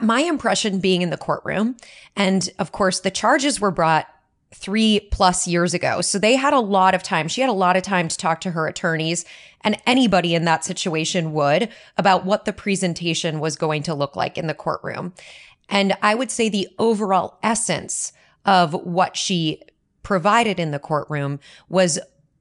my 0.00 0.20
impression 0.20 0.80
being 0.80 1.02
in 1.02 1.10
the 1.10 1.16
courtroom, 1.16 1.76
and 2.16 2.48
of 2.58 2.72
course, 2.72 3.00
the 3.00 3.10
charges 3.10 3.60
were 3.60 3.70
brought 3.70 4.06
three 4.54 5.00
plus 5.10 5.48
years 5.48 5.74
ago, 5.74 6.00
so 6.00 6.18
they 6.18 6.36
had 6.36 6.52
a 6.52 6.60
lot 6.60 6.94
of 6.94 7.02
time. 7.02 7.26
She 7.26 7.40
had 7.40 7.50
a 7.50 7.54
lot 7.54 7.76
of 7.76 7.82
time 7.82 8.06
to 8.08 8.16
talk 8.16 8.40
to 8.42 8.52
her 8.52 8.68
attorneys, 8.68 9.24
and 9.62 9.76
anybody 9.86 10.34
in 10.34 10.44
that 10.44 10.64
situation 10.64 11.32
would 11.32 11.68
about 11.96 12.24
what 12.24 12.44
the 12.44 12.52
presentation 12.52 13.40
was 13.40 13.56
going 13.56 13.82
to 13.84 13.94
look 13.94 14.14
like 14.14 14.38
in 14.38 14.46
the 14.46 14.54
courtroom. 14.54 15.12
And 15.68 15.96
I 16.02 16.14
would 16.14 16.30
say 16.30 16.48
the 16.48 16.68
overall 16.78 17.38
essence 17.42 18.12
of 18.44 18.74
what 18.74 19.16
she 19.16 19.62
provided 20.02 20.60
in 20.60 20.70
the 20.70 20.78
courtroom 20.78 21.40
was 21.68 21.98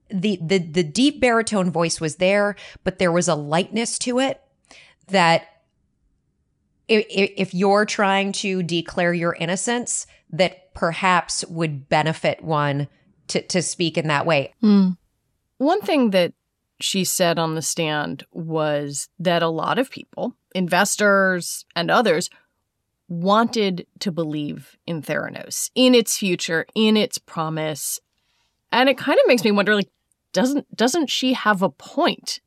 the 0.09 0.37
the 0.41 0.59
the 0.59 0.83
deep 0.83 1.19
baritone 1.19 1.71
voice 1.71 1.99
was 1.99 2.17
there, 2.17 2.55
but 2.83 2.99
there 2.99 3.11
was 3.11 3.27
a 3.27 3.35
lightness 3.35 3.97
to 3.99 4.19
it 4.19 4.41
that 5.07 5.47
if, 6.87 7.05
if 7.09 7.53
you're 7.53 7.85
trying 7.85 8.31
to 8.33 8.63
declare 8.63 9.13
your 9.13 9.33
innocence, 9.33 10.05
that 10.29 10.73
perhaps 10.73 11.45
would 11.47 11.89
benefit 11.89 12.43
one 12.43 12.87
to 13.27 13.41
to 13.41 13.61
speak 13.61 13.97
in 13.97 14.07
that 14.07 14.25
way. 14.25 14.53
Mm. 14.61 14.97
One 15.57 15.81
thing 15.81 16.11
that 16.11 16.33
she 16.79 17.03
said 17.03 17.39
on 17.39 17.55
the 17.55 17.61
stand 17.61 18.25
was 18.31 19.07
that 19.19 19.43
a 19.43 19.47
lot 19.47 19.79
of 19.79 19.89
people, 19.89 20.35
investors 20.53 21.65
and 21.75 21.89
others, 21.89 22.29
wanted 23.07 23.85
to 23.99 24.11
believe 24.11 24.77
in 24.85 25.01
Theranos, 25.01 25.69
in 25.75 25.95
its 25.95 26.17
future, 26.17 26.65
in 26.75 26.97
its 26.97 27.17
promise. 27.17 27.99
And 28.73 28.89
it 28.89 28.97
kind 28.97 29.19
of 29.19 29.27
makes 29.27 29.43
me 29.43 29.51
wonder 29.51 29.75
like 29.75 29.89
doesn't 30.33 30.75
doesn't 30.75 31.09
she 31.09 31.33
have 31.33 31.61
a 31.61 31.69
point 31.69 32.41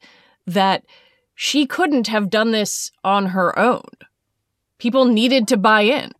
that 0.46 0.84
she 1.34 1.66
couldn't 1.66 2.08
have 2.08 2.28
done 2.28 2.50
this 2.50 2.90
on 3.04 3.26
her 3.26 3.56
own? 3.58 3.84
People 4.78 5.06
needed 5.06 5.48
to 5.48 5.56
buy 5.56 5.82
in. 5.82 6.12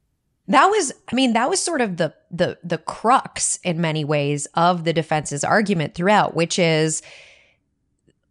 That 0.48 0.66
was 0.66 0.92
I 1.10 1.14
mean 1.14 1.32
that 1.32 1.50
was 1.50 1.60
sort 1.60 1.80
of 1.80 1.96
the 1.96 2.14
the 2.30 2.56
the 2.62 2.78
crux 2.78 3.58
in 3.64 3.80
many 3.80 4.04
ways 4.04 4.46
of 4.54 4.84
the 4.84 4.92
defense's 4.92 5.42
argument 5.42 5.94
throughout, 5.94 6.36
which 6.36 6.58
is 6.58 7.02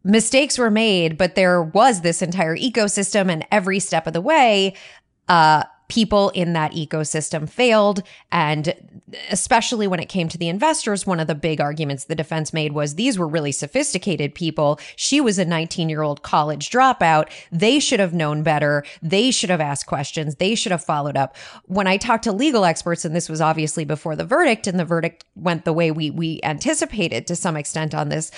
mistakes 0.04 0.58
were 0.58 0.72
made, 0.72 1.18
but 1.18 1.36
there 1.36 1.62
was 1.62 2.02
this 2.02 2.22
entire 2.22 2.56
ecosystem 2.56 3.30
and 3.30 3.46
every 3.52 3.80
step 3.80 4.08
of 4.08 4.14
the 4.14 4.22
way 4.22 4.74
uh 5.28 5.64
people 5.88 6.30
in 6.32 6.54
that 6.54 6.72
ecosystem 6.72 7.50
failed. 7.50 8.04
And 8.32 8.74
especially 9.30 9.88
when 9.88 10.00
it 10.00 10.10
came 10.10 10.28
to 10.30 10.38
the 10.38 10.50
investors, 10.50 11.06
one 11.06 11.20
of 11.20 11.28
the 11.28 11.36
big 11.36 11.62
arguments 11.62 12.06
the 12.06 12.16
defense 12.16 12.54
made 12.54 12.74
was 12.74 12.96
these 12.96 13.20
were 13.20 13.28
really 13.28 13.52
sophisticated 13.52 14.34
people. 14.34 14.80
She 14.96 15.22
was 15.22 15.38
a 15.38 15.46
19 15.46 15.90
year 15.90 16.02
old 16.02 16.22
college 16.22 16.70
dropout. 16.70 17.30
They 17.52 17.80
should 17.80 18.00
have 18.00 18.14
known 18.14 18.44
better. 18.44 18.84
They 19.02 19.32
should 19.32 19.50
have 19.50 19.62
asked 19.62 19.86
questions. 19.86 20.36
They 20.36 20.56
should 20.56 20.72
have 20.72 20.84
followed 20.84 21.18
up. 21.18 21.36
When 21.66 21.88
I 21.88 21.98
talked 21.98 22.24
to 22.26 22.32
legal 22.32 22.66
experts, 22.66 23.06
and 23.06 23.16
this 23.16 23.30
was 23.30 23.42
obviously 23.42 23.86
before 23.86 24.16
the 24.16 24.26
verdict, 24.26 24.68
and 24.68 24.80
the 24.80 24.86
verdict 24.86 25.26
went 25.36 25.66
the 25.66 25.74
way 25.74 25.92
we, 25.92 26.10
we 26.10 26.40
anticipated 26.44 27.28
to 27.28 27.36
some 27.36 27.56
extent 27.56 27.94
on 27.94 28.10
this, 28.10 28.32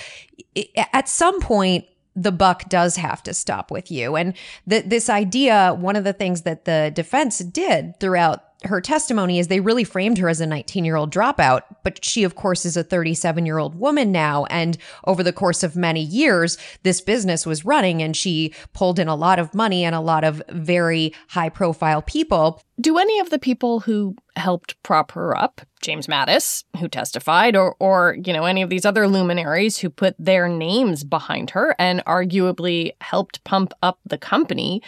at 0.94 1.08
some 1.08 1.40
point, 1.40 1.86
the 2.18 2.32
buck 2.32 2.68
does 2.68 2.96
have 2.96 3.22
to 3.24 3.34
stop 3.34 3.70
with 3.70 3.92
you. 3.92 4.16
And 4.16 4.34
th- 4.68 4.86
this 4.86 5.08
idea, 5.10 5.76
one 5.80 5.96
of 5.96 6.04
the 6.04 6.14
things 6.14 6.42
that 6.42 6.66
the 6.66 6.92
defense 6.94 7.38
did 7.40 8.00
throughout 8.00 8.44
her 8.64 8.82
testimony 8.82 9.38
is 9.38 9.48
they 9.48 9.60
really 9.60 9.84
framed 9.84 10.18
her 10.18 10.30
as 10.30 10.42
a 10.42 10.48
19 10.48 10.84
year 10.84 10.96
old 10.96 11.14
dropout, 11.14 11.62
but 11.84 12.04
she, 12.04 12.24
of 12.24 12.36
course, 12.36 12.66
is 12.66 12.76
a 12.76 12.84
37 12.84 13.46
year 13.46 13.60
old 13.60 13.76
woman 13.76 14.12
now. 14.12 14.46
And 14.46 14.78
over 15.06 15.22
the 15.22 15.34
course 15.34 15.62
of 15.64 15.76
many 15.76 16.02
years, 16.02 16.58
this 16.84 17.00
business 17.00 17.46
was 17.46 17.66
running 17.66 18.02
and 18.02 18.16
she 18.16 18.54
pulled 18.74 18.98
in 18.98 19.08
a 19.08 19.16
lot 19.16 19.38
of 19.38 19.54
money 19.54 19.84
and 19.84 19.94
a 19.94 20.00
lot 20.00 20.24
of 20.24 20.42
very 20.50 21.14
high 21.30 21.50
profile 21.50 22.02
people. 22.02 22.62
Do 22.82 22.98
any 22.98 23.20
of 23.20 23.30
the 23.30 23.40
people 23.40 23.82
who 23.82 24.16
helped 24.36 24.82
prop 24.84 25.12
her 25.12 25.38
up, 25.38 25.62
James 25.82 26.08
Mattis, 26.08 26.64
who 26.80 26.88
testified, 26.88 27.56
or, 27.56 27.76
or, 27.80 28.18
you 28.24 28.34
know, 28.34 28.46
any 28.46 28.62
of 28.62 28.70
these 28.70 28.86
other 28.86 29.08
luminaries 29.08 29.78
who 29.80 29.90
put 29.90 30.16
their 30.18 30.48
names 30.48 31.04
behind 31.04 31.52
her 31.52 31.76
and 31.80 32.04
arguably 32.06 32.92
helped 33.02 33.44
pump 33.44 33.74
up 33.82 34.00
the 34.06 34.18
company, 34.18 34.82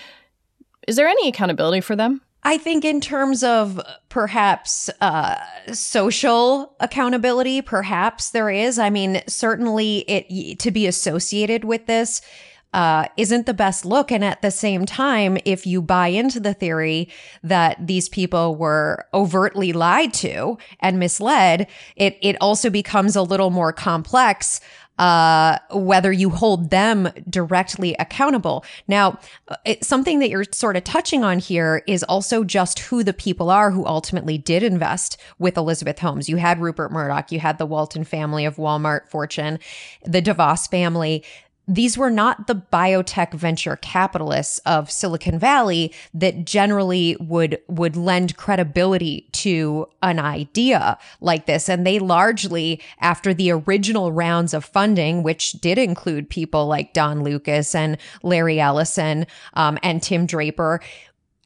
is 0.88 0.96
there 0.96 1.08
any 1.08 1.28
accountability 1.28 1.82
for 1.82 1.96
them? 1.96 2.22
I 2.43 2.58
think, 2.58 2.86
in 2.86 3.01
terms 3.01 3.43
of 3.43 3.81
perhaps 4.08 4.89
uh, 5.01 5.36
social 5.74 6.75
accountability, 6.79 7.62
perhaps 7.62 8.31
there 8.31 8.50
is. 8.50 8.79
I 8.79 8.89
mean, 8.89 9.22
certainly 9.27 10.00
it 10.08 10.60
to 10.60 10.72
be 10.72 10.88
associated 10.88 11.65
with 11.65 11.86
this 11.86 12.22
uh, 12.74 13.08
isn't 13.17 13.46
the 13.46 13.53
best 13.53 13.86
look. 13.86 14.12
And 14.12 14.24
at 14.24 14.41
the 14.41 14.51
same 14.51 14.86
time, 14.86 15.38
if 15.43 15.65
you 15.65 15.81
buy 15.81 16.08
into 16.08 16.39
the 16.39 16.53
theory 16.53 17.10
that 17.43 17.75
these 17.86 18.08
people 18.08 18.55
were 18.55 19.05
overtly 19.13 19.74
lied 19.74 20.13
to 20.15 20.58
and 20.79 21.00
misled, 21.00 21.67
it 21.96 22.17
it 22.22 22.38
also 22.39 22.69
becomes 22.69 23.15
a 23.15 23.24
little 23.24 23.50
more 23.50 23.74
complex 23.74 24.62
uh, 25.00 25.58
whether 25.72 26.12
you 26.12 26.29
hold 26.29 26.70
them 26.70 27.10
directly 27.29 27.96
accountable. 27.98 28.65
Now, 28.88 29.18
it, 29.65 29.84
something 29.84 30.20
that 30.20 30.29
you're 30.29 30.44
sort 30.51 30.75
of 30.75 30.84
touching 30.84 31.24
on 31.24 31.39
here 31.39 31.82
is 31.88 32.03
also 32.03 32.44
just 32.44 32.79
who 32.79 33.03
the 33.03 33.13
people 33.13 33.50
are 33.50 33.72
who 33.72 33.86
ultimately 33.86 34.38
did 34.38 34.62
invest 34.62 35.18
with 35.39 35.58
Elizabeth 35.58 36.00
Holmes. 36.00 36.27
You 36.27 36.36
had 36.36 36.60
Rupert 36.60 36.91
Murdoch, 36.91 37.32
you 37.32 37.39
had 37.39 37.58
the 37.58 37.65
Walton 37.65 38.03
family 38.03 38.46
of 38.46 38.58
Walmart 38.58 39.08
fortune, 39.10 39.60
the 40.06 40.22
DeVos 40.22 40.70
family 40.70 41.24
these 41.70 41.98
were 41.98 42.10
not 42.10 42.48
the 42.48 42.56
biotech 42.56 43.32
venture 43.34 43.76
capitalists 43.76 44.58
of 44.66 44.90
Silicon 44.90 45.38
Valley 45.38 45.94
that 46.16 46.44
generally 46.44 47.16
would 47.20 47.60
would 47.68 47.96
lend 47.96 48.36
credibility 48.36 49.30
to 49.34 49.88
an 50.02 50.18
idea 50.18 50.98
like 51.22 51.46
this. 51.46 51.70
And 51.70 51.86
they 51.86 52.00
largely 52.00 52.82
after 53.00 53.36
the 53.36 53.52
original 53.52 54.12
rounds 54.12 54.56
of 54.56 54.66
funding 54.66 55.22
which 55.22 55.54
did 55.54 55.78
include 55.78 56.30
people 56.30 56.66
like 56.66 56.94
Don 56.94 57.24
Lucas 57.24 57.76
and 57.76 57.98
Larry 58.24 58.60
Ellison 58.60 59.28
um, 59.54 59.78
and 59.84 60.02
Tim 60.02 60.26
Draper 60.26 60.82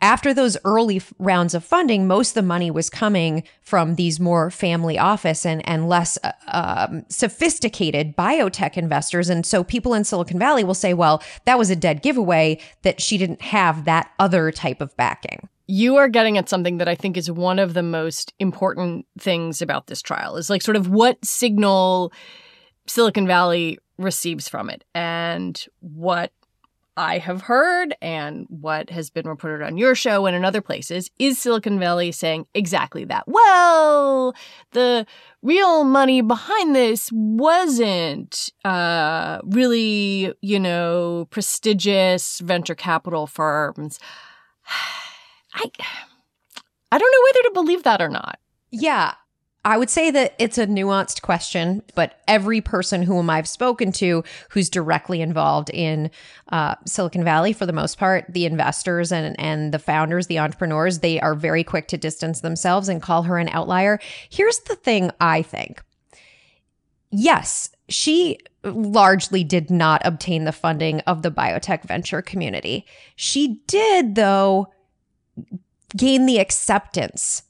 after 0.03 0.33
those 0.33 0.57
early 0.65 0.97
f- 0.97 1.13
rounds 1.17 1.53
of 1.53 1.63
funding, 1.63 2.05
most 2.05 2.31
of 2.31 2.33
the 2.35 2.41
money 2.41 2.69
was 2.69 2.89
coming 2.89 3.41
from 3.61 3.95
these 3.95 4.19
more 4.19 4.51
family 4.51 4.99
office 4.99 5.45
and, 5.45 5.67
and 5.67 5.87
less 5.87 6.19
uh, 6.25 6.33
um, 6.49 7.05
sophisticated 7.07 8.15
biotech 8.17 8.75
investors. 8.75 9.29
And 9.29 9.45
so 9.45 9.63
people 9.63 9.93
in 9.93 10.03
Silicon 10.03 10.37
Valley 10.37 10.65
will 10.65 10.73
say, 10.73 10.93
well, 10.93 11.23
that 11.45 11.57
was 11.57 11.69
a 11.69 11.75
dead 11.75 12.01
giveaway 12.01 12.59
that 12.81 12.99
she 12.99 13.17
didn't 13.17 13.41
have 13.41 13.85
that 13.85 14.11
other 14.19 14.51
type 14.51 14.81
of 14.81 14.95
backing. 14.97 15.47
You 15.67 15.95
are 15.95 16.09
getting 16.09 16.37
at 16.37 16.49
something 16.49 16.79
that 16.79 16.89
I 16.89 16.95
think 16.95 17.15
is 17.15 17.31
one 17.31 17.57
of 17.57 17.73
the 17.73 17.81
most 17.81 18.33
important 18.39 19.05
things 19.17 19.61
about 19.61 19.87
this 19.87 20.01
trial 20.01 20.35
is 20.35 20.49
like 20.49 20.61
sort 20.61 20.75
of 20.75 20.89
what 20.89 21.23
signal 21.23 22.11
Silicon 22.87 23.25
Valley 23.25 23.79
receives 23.97 24.49
from 24.49 24.69
it 24.69 24.83
and 24.93 25.63
what 25.79 26.33
I 26.95 27.17
have 27.17 27.41
heard 27.41 27.95
and 28.01 28.45
what 28.49 28.89
has 28.91 29.09
been 29.09 29.27
reported 29.27 29.65
on 29.65 29.77
your 29.77 29.95
show 29.95 30.25
and 30.25 30.35
in 30.35 30.45
other 30.45 30.61
places 30.61 31.09
is 31.17 31.39
Silicon 31.39 31.79
Valley 31.79 32.11
saying 32.11 32.45
exactly 32.53 33.03
that. 33.05 33.23
Well, 33.27 34.35
the 34.71 35.05
real 35.41 35.83
money 35.83 36.21
behind 36.21 36.75
this 36.75 37.09
wasn't 37.11 38.49
uh, 38.63 39.39
really, 39.43 40.33
you 40.41 40.59
know, 40.59 41.27
prestigious 41.31 42.39
venture 42.39 42.75
capital 42.75 43.25
firms. 43.27 43.99
I 45.55 45.71
I 46.91 46.97
don't 46.99 47.11
know 47.11 47.23
whether 47.25 47.49
to 47.49 47.53
believe 47.53 47.83
that 47.83 48.01
or 48.01 48.09
not. 48.09 48.39
Yeah, 48.69 49.13
I 49.65 49.77
would 49.77 49.89
say 49.89 50.11
that 50.11 50.35
it's 50.39 50.57
a 50.57 50.67
nuanced 50.67 51.21
question, 51.21 51.83
but 51.95 52.19
every 52.27 52.59
person 52.59 53.01
whom 53.01 53.29
I've 53.29 53.47
spoken 53.47 53.93
to 53.93 54.23
who's 54.49 54.69
directly 54.69 55.21
involved 55.21 55.69
in 55.69 56.11
uh, 56.49 56.75
Silicon 56.85 57.23
Valley, 57.23 57.53
for 57.53 57.65
the 57.65 57.71
most 57.71 57.97
part, 57.97 58.25
the 58.27 58.45
investors 58.45 59.11
and 59.11 59.39
and 59.39 59.73
the 59.73 59.79
founders, 59.79 60.27
the 60.27 60.39
entrepreneurs, 60.39 60.99
they 60.99 61.19
are 61.21 61.33
very 61.33 61.63
quick 61.63 61.87
to 61.89 61.97
distance 61.97 62.41
themselves 62.41 62.89
and 62.89 63.01
call 63.01 63.23
her 63.23 63.37
an 63.37 63.47
outlier. 63.49 63.99
Here's 64.29 64.59
the 64.67 64.75
thing: 64.75 65.11
I 65.21 65.41
think, 65.41 65.81
yes, 67.09 67.69
she 67.87 68.39
largely 68.65 69.45
did 69.45 69.71
not 69.71 70.01
obtain 70.03 70.43
the 70.43 70.51
funding 70.51 70.99
of 71.01 71.21
the 71.21 71.31
biotech 71.31 71.83
venture 71.83 72.21
community. 72.21 72.85
She 73.15 73.61
did, 73.67 74.15
though, 74.15 74.67
gain 75.95 76.25
the 76.25 76.39
acceptance 76.39 77.43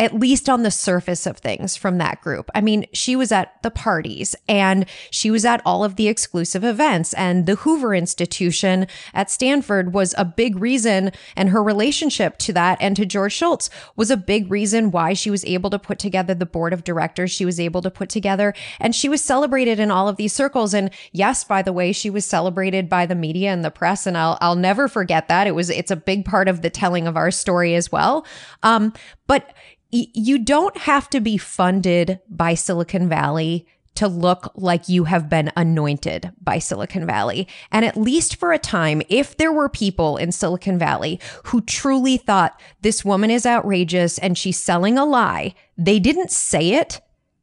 at 0.00 0.18
least 0.18 0.48
on 0.48 0.62
the 0.62 0.70
surface 0.70 1.26
of 1.26 1.36
things 1.36 1.76
from 1.76 1.98
that 1.98 2.22
group. 2.22 2.50
I 2.54 2.62
mean, 2.62 2.86
she 2.94 3.14
was 3.14 3.30
at 3.30 3.62
the 3.62 3.70
parties 3.70 4.34
and 4.48 4.86
she 5.10 5.30
was 5.30 5.44
at 5.44 5.60
all 5.66 5.84
of 5.84 5.96
the 5.96 6.08
exclusive 6.08 6.64
events 6.64 7.12
and 7.12 7.44
the 7.44 7.56
Hoover 7.56 7.94
Institution 7.94 8.86
at 9.12 9.30
Stanford 9.30 9.92
was 9.92 10.14
a 10.16 10.24
big 10.24 10.56
reason 10.56 11.12
and 11.36 11.50
her 11.50 11.62
relationship 11.62 12.38
to 12.38 12.52
that 12.54 12.78
and 12.80 12.96
to 12.96 13.04
George 13.04 13.34
Shultz 13.34 13.68
was 13.94 14.10
a 14.10 14.16
big 14.16 14.50
reason 14.50 14.90
why 14.90 15.12
she 15.12 15.30
was 15.30 15.44
able 15.44 15.68
to 15.68 15.78
put 15.78 15.98
together 15.98 16.34
the 16.34 16.46
board 16.46 16.72
of 16.72 16.82
directors 16.82 17.30
she 17.30 17.44
was 17.44 17.60
able 17.60 17.82
to 17.82 17.90
put 17.90 18.08
together 18.08 18.54
and 18.80 18.94
she 18.94 19.08
was 19.08 19.22
celebrated 19.22 19.78
in 19.78 19.90
all 19.90 20.08
of 20.08 20.16
these 20.16 20.32
circles 20.32 20.72
and 20.72 20.90
yes, 21.12 21.44
by 21.44 21.60
the 21.60 21.74
way, 21.74 21.92
she 21.92 22.08
was 22.08 22.24
celebrated 22.24 22.88
by 22.88 23.04
the 23.04 23.14
media 23.14 23.50
and 23.50 23.62
the 23.62 23.70
press 23.70 24.06
and 24.06 24.16
I'll 24.16 24.38
I'll 24.40 24.56
never 24.56 24.88
forget 24.88 25.28
that. 25.28 25.46
It 25.46 25.54
was 25.54 25.68
it's 25.68 25.90
a 25.90 25.96
big 25.96 26.24
part 26.24 26.48
of 26.48 26.62
the 26.62 26.70
telling 26.70 27.06
of 27.06 27.18
our 27.18 27.30
story 27.30 27.74
as 27.74 27.92
well. 27.92 28.24
Um, 28.62 28.94
but 29.26 29.52
you 29.90 30.38
don't 30.38 30.76
have 30.76 31.10
to 31.10 31.20
be 31.20 31.36
funded 31.36 32.20
by 32.28 32.54
Silicon 32.54 33.08
Valley 33.08 33.66
to 33.96 34.08
look 34.08 34.52
like 34.54 34.88
you 34.88 35.04
have 35.04 35.28
been 35.28 35.50
anointed 35.56 36.30
by 36.40 36.58
Silicon 36.58 37.06
Valley. 37.06 37.48
And 37.72 37.84
at 37.84 37.96
least 37.96 38.36
for 38.36 38.52
a 38.52 38.58
time, 38.58 39.02
if 39.08 39.36
there 39.36 39.52
were 39.52 39.68
people 39.68 40.16
in 40.16 40.32
Silicon 40.32 40.78
Valley 40.78 41.20
who 41.44 41.60
truly 41.60 42.16
thought 42.16 42.58
this 42.82 43.04
woman 43.04 43.30
is 43.30 43.44
outrageous 43.44 44.18
and 44.18 44.38
she's 44.38 44.62
selling 44.62 44.96
a 44.96 45.04
lie, 45.04 45.54
they 45.76 45.98
didn't 45.98 46.30
say 46.30 46.74
it 46.74 47.00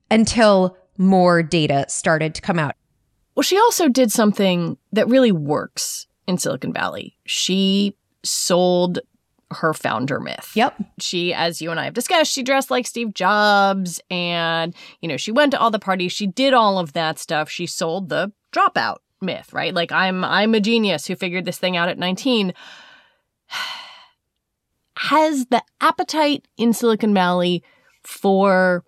until 0.10 0.78
more 0.98 1.44
data 1.44 1.86
started 1.90 2.34
to 2.36 2.42
come 2.42 2.60
out. 2.60 2.76
Well, 3.36 3.44
she 3.44 3.58
also 3.58 3.88
did 3.88 4.12
something 4.12 4.78
that 4.94 5.08
really 5.10 5.32
works 5.32 6.08
in 6.28 6.38
Silicon 6.38 6.74
Valley. 6.74 7.18
She 7.26 7.96
sold 8.24 9.00
her 9.52 9.74
founder 9.74 10.20
myth. 10.20 10.52
Yep. 10.56 10.76
She, 11.00 11.34
as 11.34 11.62
you 11.62 11.72
and 11.72 11.80
I 11.80 11.86
have 11.86 11.94
discussed, 11.94 12.32
she 12.32 12.44
dressed 12.44 12.70
like 12.70 12.86
Steve 12.86 13.14
Jobs 13.14 14.02
and, 14.10 14.76
you 15.02 15.08
know, 15.08 15.18
she 15.18 15.32
went 15.32 15.52
to 15.52 15.60
all 15.60 15.72
the 15.72 15.80
parties. 15.80 16.12
She 16.12 16.28
did 16.28 16.54
all 16.54 16.80
of 16.80 16.94
that 16.94 17.18
stuff. 17.18 17.50
She 17.50 17.66
sold 17.66 18.10
the 18.10 18.32
dropout 18.52 18.98
myth, 19.22 19.54
right? 19.54 19.74
Like 19.74 19.92
I'm 19.92 20.24
I'm 20.24 20.54
a 20.54 20.60
genius 20.60 21.08
who 21.08 21.16
figured 21.16 21.46
this 21.46 21.58
thing 21.58 21.78
out 21.78 21.90
at 21.90 21.98
19. 21.98 22.54
Has 24.98 25.46
the 25.48 25.64
appetite 25.80 26.48
in 26.58 26.74
Silicon 26.74 27.14
Valley 27.14 27.64
for 28.04 28.84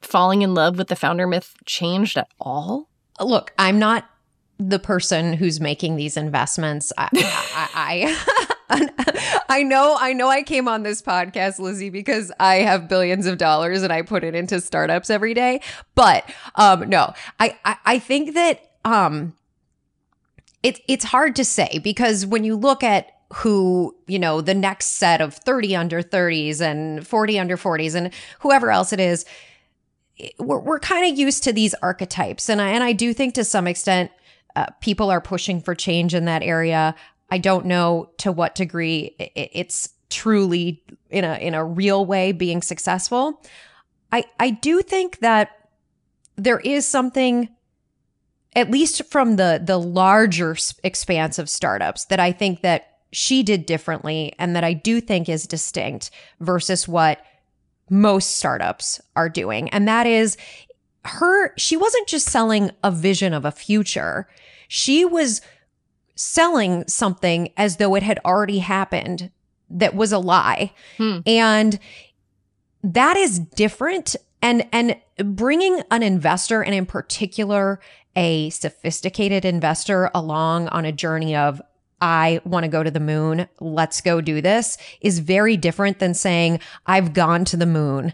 falling 0.00 0.42
in 0.42 0.54
love 0.54 0.76
with 0.76 0.88
the 0.88 0.96
founder 0.96 1.26
myth 1.26 1.54
changed 1.64 2.16
at 2.18 2.28
all? 2.40 2.88
Look, 3.20 3.52
I'm 3.56 3.78
not 3.78 4.10
the 4.58 4.78
person 4.78 5.34
who's 5.34 5.60
making 5.60 5.96
these 5.96 6.16
investments. 6.16 6.92
I, 6.98 7.08
I, 7.12 7.68
I 7.74 8.46
I 9.48 9.62
know, 9.62 9.96
I 9.98 10.12
know 10.12 10.28
I 10.28 10.42
came 10.42 10.68
on 10.68 10.82
this 10.82 11.00
podcast, 11.02 11.58
Lizzie, 11.58 11.90
because 11.90 12.32
I 12.40 12.56
have 12.56 12.88
billions 12.88 13.26
of 13.26 13.38
dollars 13.38 13.82
and 13.82 13.92
I 13.92 14.02
put 14.02 14.24
it 14.24 14.34
into 14.34 14.60
startups 14.60 15.10
every 15.10 15.34
day. 15.34 15.60
But 15.94 16.28
um, 16.56 16.88
no, 16.88 17.14
I, 17.38 17.56
I, 17.64 17.76
I 17.84 17.98
think 17.98 18.34
that 18.34 18.72
um, 18.84 19.34
it, 20.62 20.80
it's 20.88 21.04
hard 21.04 21.36
to 21.36 21.44
say 21.44 21.80
because 21.82 22.26
when 22.26 22.44
you 22.44 22.56
look 22.56 22.82
at 22.82 23.12
who, 23.34 23.94
you 24.06 24.18
know, 24.18 24.40
the 24.40 24.54
next 24.54 24.86
set 24.98 25.20
of 25.20 25.34
30 25.34 25.76
under 25.76 26.02
30s 26.02 26.60
and 26.60 27.06
40 27.06 27.38
under 27.38 27.56
40s 27.56 27.94
and 27.94 28.12
whoever 28.40 28.70
else 28.70 28.92
it 28.92 29.00
is, 29.00 29.24
we're, 30.38 30.58
we're 30.58 30.78
kind 30.78 31.10
of 31.10 31.18
used 31.18 31.44
to 31.44 31.52
these 31.52 31.74
archetypes. 31.74 32.48
And 32.48 32.60
I, 32.60 32.70
and 32.70 32.82
I 32.82 32.92
do 32.92 33.12
think 33.12 33.34
to 33.34 33.44
some 33.44 33.66
extent, 33.66 34.10
uh, 34.54 34.66
people 34.80 35.10
are 35.10 35.20
pushing 35.20 35.60
for 35.60 35.74
change 35.74 36.14
in 36.14 36.24
that 36.24 36.42
area. 36.42 36.94
I 37.30 37.38
don't 37.38 37.66
know 37.66 38.10
to 38.18 38.32
what 38.32 38.54
degree 38.54 39.14
it's 39.18 39.88
truly 40.10 40.82
in 41.10 41.24
a 41.24 41.34
in 41.38 41.54
a 41.54 41.64
real 41.64 42.06
way 42.06 42.32
being 42.32 42.62
successful. 42.62 43.42
I 44.12 44.24
I 44.38 44.50
do 44.50 44.82
think 44.82 45.18
that 45.18 45.50
there 46.36 46.60
is 46.60 46.86
something 46.86 47.48
at 48.54 48.70
least 48.70 49.02
from 49.10 49.36
the 49.36 49.60
the 49.62 49.78
larger 49.78 50.56
expanse 50.84 51.38
of 51.38 51.50
startups 51.50 52.06
that 52.06 52.20
I 52.20 52.32
think 52.32 52.62
that 52.62 52.92
she 53.12 53.42
did 53.42 53.66
differently 53.66 54.34
and 54.38 54.54
that 54.54 54.64
I 54.64 54.72
do 54.72 55.00
think 55.00 55.28
is 55.28 55.46
distinct 55.46 56.10
versus 56.40 56.86
what 56.86 57.24
most 57.88 58.36
startups 58.36 59.00
are 59.14 59.28
doing. 59.28 59.68
And 59.70 59.86
that 59.88 60.06
is 60.06 60.36
her 61.04 61.52
she 61.56 61.76
wasn't 61.76 62.08
just 62.08 62.28
selling 62.28 62.70
a 62.82 62.90
vision 62.90 63.32
of 63.32 63.44
a 63.44 63.52
future. 63.52 64.28
She 64.68 65.04
was 65.04 65.40
selling 66.16 66.86
something 66.88 67.52
as 67.56 67.76
though 67.76 67.94
it 67.94 68.02
had 68.02 68.18
already 68.24 68.58
happened 68.58 69.30
that 69.70 69.94
was 69.94 70.12
a 70.12 70.18
lie. 70.18 70.72
Hmm. 70.96 71.18
And 71.26 71.78
that 72.82 73.16
is 73.16 73.38
different 73.38 74.16
and 74.42 74.66
and 74.72 74.96
bringing 75.18 75.82
an 75.90 76.02
investor 76.02 76.62
and 76.62 76.74
in 76.74 76.86
particular 76.86 77.80
a 78.14 78.50
sophisticated 78.50 79.44
investor 79.44 80.10
along 80.14 80.68
on 80.68 80.84
a 80.84 80.92
journey 80.92 81.36
of 81.36 81.60
I 82.00 82.40
want 82.44 82.64
to 82.64 82.68
go 82.68 82.82
to 82.82 82.90
the 82.90 83.00
moon. 83.00 83.48
Let's 83.60 84.00
go 84.00 84.20
do 84.20 84.40
this 84.40 84.76
is 85.00 85.18
very 85.18 85.56
different 85.56 85.98
than 85.98 86.14
saying, 86.14 86.60
I've 86.86 87.14
gone 87.14 87.44
to 87.46 87.56
the 87.56 87.66
moon. 87.66 88.12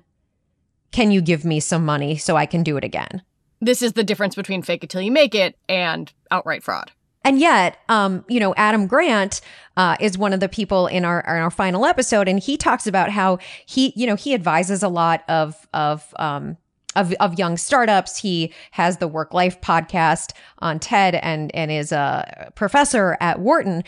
Can 0.92 1.10
you 1.10 1.20
give 1.20 1.44
me 1.44 1.58
some 1.58 1.84
money 1.84 2.16
so 2.16 2.36
I 2.36 2.46
can 2.46 2.62
do 2.62 2.76
it 2.76 2.84
again? 2.84 3.22
This 3.60 3.82
is 3.82 3.94
the 3.94 4.04
difference 4.04 4.34
between 4.34 4.62
fake 4.62 4.84
it 4.84 4.90
till 4.90 5.02
you 5.02 5.12
make 5.12 5.34
it 5.34 5.56
and 5.68 6.12
outright 6.30 6.62
fraud. 6.62 6.92
And 7.24 7.38
yet, 7.38 7.78
um, 7.88 8.24
you 8.28 8.40
know, 8.40 8.52
Adam 8.56 8.86
Grant 8.86 9.40
uh, 9.76 9.96
is 10.00 10.18
one 10.18 10.32
of 10.32 10.40
the 10.40 10.48
people 10.48 10.86
in 10.86 11.04
our 11.04 11.20
in 11.20 11.42
our 11.42 11.50
final 11.50 11.86
episode, 11.86 12.28
and 12.28 12.40
he 12.40 12.56
talks 12.56 12.86
about 12.86 13.10
how 13.10 13.38
he, 13.64 13.92
you 13.94 14.06
know, 14.06 14.16
he 14.16 14.34
advises 14.34 14.82
a 14.82 14.88
lot 14.88 15.22
of 15.28 15.68
of 15.72 16.12
um, 16.18 16.56
of, 16.96 17.12
of 17.14 17.38
young 17.38 17.56
startups. 17.56 18.18
He 18.18 18.52
has 18.72 18.98
the 18.98 19.08
Work 19.08 19.32
Life 19.32 19.60
podcast 19.60 20.32
on 20.58 20.78
TED 20.78 21.14
and 21.16 21.54
and 21.54 21.70
is 21.70 21.92
a 21.92 22.52
professor 22.54 23.16
at 23.20 23.38
Wharton. 23.38 23.84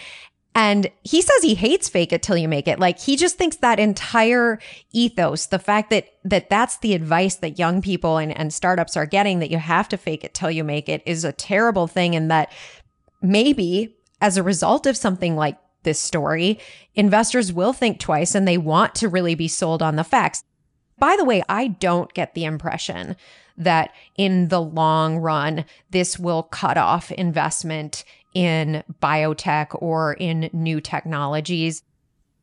And 0.56 0.88
he 1.02 1.20
says 1.20 1.42
he 1.42 1.56
hates 1.56 1.88
fake 1.88 2.12
it 2.12 2.22
till 2.22 2.36
you 2.36 2.46
make 2.46 2.68
it. 2.68 2.78
Like 2.78 3.00
he 3.00 3.16
just 3.16 3.36
thinks 3.36 3.56
that 3.56 3.80
entire 3.80 4.60
ethos, 4.92 5.46
the 5.46 5.58
fact 5.58 5.90
that 5.90 6.10
that 6.22 6.48
that's 6.48 6.78
the 6.78 6.94
advice 6.94 7.34
that 7.36 7.58
young 7.58 7.82
people 7.82 8.18
and, 8.18 8.36
and 8.38 8.54
startups 8.54 8.96
are 8.96 9.06
getting, 9.06 9.40
that 9.40 9.50
you 9.50 9.58
have 9.58 9.88
to 9.88 9.96
fake 9.96 10.22
it 10.22 10.32
till 10.32 10.52
you 10.52 10.62
make 10.62 10.88
it 10.88 11.02
is 11.04 11.24
a 11.24 11.32
terrible 11.32 11.88
thing. 11.88 12.14
And 12.14 12.30
that 12.30 12.52
maybe 13.24 13.96
as 14.20 14.36
a 14.36 14.42
result 14.42 14.86
of 14.86 14.96
something 14.96 15.36
like 15.36 15.58
this 15.82 16.00
story, 16.00 16.58
investors 16.94 17.52
will 17.52 17.72
think 17.72 17.98
twice 17.98 18.34
and 18.34 18.46
they 18.46 18.58
want 18.58 18.94
to 18.96 19.08
really 19.08 19.34
be 19.34 19.48
sold 19.48 19.82
on 19.82 19.96
the 19.96 20.04
facts. 20.04 20.42
By 20.98 21.16
the 21.16 21.24
way, 21.24 21.42
I 21.48 21.68
don't 21.68 22.12
get 22.14 22.34
the 22.34 22.44
impression 22.44 23.16
that 23.56 23.92
in 24.16 24.48
the 24.48 24.60
long 24.60 25.18
run, 25.18 25.64
this 25.90 26.18
will 26.18 26.42
cut 26.42 26.76
off 26.76 27.10
investment 27.12 28.04
in 28.34 28.82
biotech 29.02 29.80
or 29.80 30.14
in 30.14 30.50
new 30.52 30.80
technologies. 30.80 31.82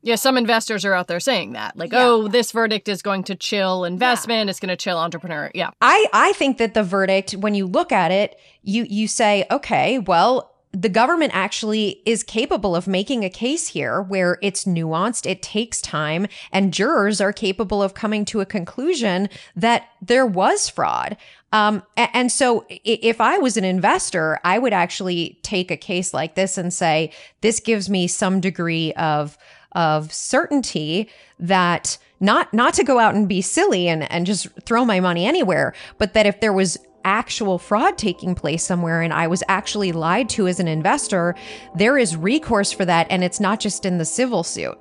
Yeah, 0.03 0.15
some 0.15 0.37
investors 0.37 0.83
are 0.83 0.93
out 0.93 1.07
there 1.07 1.19
saying 1.19 1.53
that. 1.53 1.77
Like, 1.77 1.91
yeah. 1.91 2.05
oh, 2.05 2.27
this 2.27 2.51
verdict 2.51 2.89
is 2.89 3.01
going 3.01 3.23
to 3.25 3.35
chill 3.35 3.83
investment, 3.85 4.47
yeah. 4.47 4.49
it's 4.49 4.59
going 4.59 4.69
to 4.69 4.75
chill 4.75 4.97
entrepreneur. 4.97 5.51
Yeah. 5.53 5.71
I 5.79 6.07
I 6.11 6.33
think 6.33 6.57
that 6.57 6.73
the 6.73 6.83
verdict 6.83 7.33
when 7.33 7.53
you 7.53 7.67
look 7.67 7.91
at 7.91 8.11
it, 8.11 8.39
you 8.63 8.85
you 8.89 9.07
say, 9.07 9.45
okay, 9.51 9.99
well, 9.99 10.51
the 10.73 10.89
government 10.89 11.31
actually 11.33 12.01
is 12.05 12.23
capable 12.23 12.75
of 12.75 12.87
making 12.87 13.25
a 13.25 13.29
case 13.29 13.69
here 13.69 14.01
where 14.01 14.37
it's 14.41 14.65
nuanced, 14.65 15.29
it 15.29 15.41
takes 15.41 15.81
time, 15.81 16.27
and 16.51 16.73
jurors 16.73 17.19
are 17.19 17.33
capable 17.33 17.83
of 17.83 17.93
coming 17.93 18.23
to 18.25 18.39
a 18.39 18.45
conclusion 18.45 19.27
that 19.55 19.89
there 20.01 20.25
was 20.25 20.69
fraud. 20.69 21.17
Um, 21.51 21.83
and 21.97 22.31
so 22.31 22.65
if 22.69 23.19
I 23.19 23.37
was 23.37 23.57
an 23.57 23.65
investor, 23.65 24.39
I 24.45 24.57
would 24.57 24.71
actually 24.71 25.39
take 25.43 25.69
a 25.69 25.77
case 25.77 26.13
like 26.13 26.35
this 26.35 26.57
and 26.57 26.73
say, 26.73 27.11
this 27.41 27.59
gives 27.59 27.89
me 27.89 28.07
some 28.07 28.39
degree 28.39 28.93
of, 28.93 29.37
of 29.73 30.13
certainty 30.13 31.09
that 31.39 31.97
not, 32.21 32.53
not 32.53 32.73
to 32.75 32.85
go 32.85 32.99
out 32.99 33.15
and 33.15 33.27
be 33.27 33.41
silly 33.41 33.89
and, 33.89 34.09
and 34.09 34.25
just 34.25 34.47
throw 34.61 34.85
my 34.85 35.01
money 35.01 35.25
anywhere, 35.25 35.73
but 35.97 36.13
that 36.13 36.25
if 36.25 36.39
there 36.39 36.53
was 36.53 36.77
actual 37.05 37.57
fraud 37.57 37.97
taking 37.97 38.35
place 38.35 38.63
somewhere 38.63 39.01
and 39.01 39.13
I 39.13 39.27
was 39.27 39.43
actually 39.47 39.91
lied 39.91 40.29
to 40.29 40.47
as 40.47 40.59
an 40.59 40.67
investor, 40.67 41.35
there 41.75 41.97
is 41.97 42.15
recourse 42.15 42.71
for 42.71 42.85
that. 42.85 43.07
And 43.09 43.23
it's 43.23 43.39
not 43.39 43.59
just 43.59 43.85
in 43.85 43.97
the 43.97 44.05
civil 44.05 44.43
suit. 44.43 44.77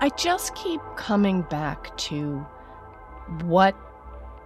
I 0.00 0.10
just 0.16 0.54
keep 0.54 0.80
coming 0.96 1.42
back 1.42 1.96
to 1.98 2.46
what 3.42 3.74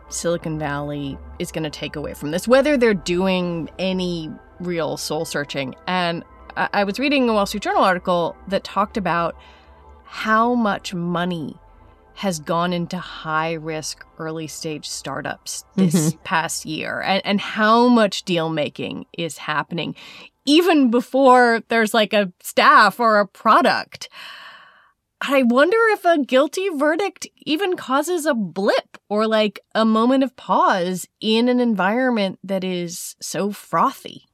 Silicon 0.08 0.58
Valley 0.58 1.18
is 1.38 1.52
going 1.52 1.64
to 1.64 1.70
take 1.70 1.96
away 1.96 2.14
from 2.14 2.30
this, 2.30 2.48
whether 2.48 2.76
they're 2.76 2.94
doing 2.94 3.68
any 3.78 4.30
real 4.60 4.96
soul 4.96 5.24
searching. 5.24 5.74
And 5.86 6.24
I 6.56 6.84
was 6.84 6.98
reading 6.98 7.28
a 7.28 7.32
Wall 7.32 7.46
Street 7.46 7.62
Journal 7.62 7.82
article 7.82 8.36
that 8.48 8.64
talked 8.64 8.96
about 8.96 9.36
how 10.04 10.54
much 10.54 10.94
money 10.94 11.56
has 12.20 12.38
gone 12.38 12.74
into 12.74 12.98
high 12.98 13.54
risk 13.54 14.04
early 14.18 14.46
stage 14.46 14.86
startups 14.86 15.64
this 15.76 15.94
mm-hmm. 15.94 16.22
past 16.22 16.66
year 16.66 17.00
and, 17.00 17.24
and 17.24 17.40
how 17.40 17.88
much 17.88 18.24
deal 18.24 18.50
making 18.50 19.06
is 19.16 19.38
happening 19.38 19.94
even 20.44 20.90
before 20.90 21.62
there's 21.68 21.94
like 21.94 22.12
a 22.12 22.30
staff 22.42 23.00
or 23.00 23.20
a 23.20 23.26
product. 23.26 24.10
I 25.22 25.44
wonder 25.44 25.78
if 25.92 26.04
a 26.04 26.22
guilty 26.22 26.68
verdict 26.68 27.26
even 27.38 27.74
causes 27.74 28.26
a 28.26 28.34
blip 28.34 28.98
or 29.08 29.26
like 29.26 29.58
a 29.74 29.86
moment 29.86 30.22
of 30.22 30.36
pause 30.36 31.08
in 31.22 31.48
an 31.48 31.58
environment 31.58 32.38
that 32.44 32.64
is 32.64 33.16
so 33.22 33.50
frothy. 33.50 34.26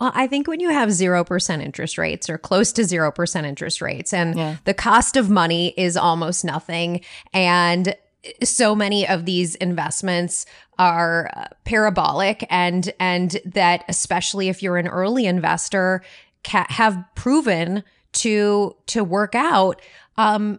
Well, 0.00 0.12
I 0.14 0.28
think 0.28 0.46
when 0.46 0.60
you 0.60 0.70
have 0.70 0.90
0% 0.90 1.62
interest 1.62 1.98
rates 1.98 2.30
or 2.30 2.38
close 2.38 2.72
to 2.72 2.82
0% 2.82 3.44
interest 3.44 3.82
rates 3.82 4.12
and 4.12 4.36
yeah. 4.36 4.56
the 4.64 4.74
cost 4.74 5.16
of 5.16 5.28
money 5.28 5.74
is 5.76 5.96
almost 5.96 6.44
nothing 6.44 7.00
and 7.32 7.96
so 8.42 8.74
many 8.74 9.08
of 9.08 9.24
these 9.24 9.54
investments 9.56 10.46
are 10.78 11.30
uh, 11.34 11.46
parabolic 11.64 12.46
and 12.50 12.92
and 13.00 13.40
that 13.44 13.84
especially 13.88 14.48
if 14.48 14.62
you're 14.62 14.76
an 14.76 14.88
early 14.88 15.26
investor 15.26 16.02
ca- 16.44 16.66
have 16.68 17.02
proven 17.14 17.82
to 18.12 18.74
to 18.86 19.04
work 19.04 19.34
out 19.34 19.80
um 20.16 20.58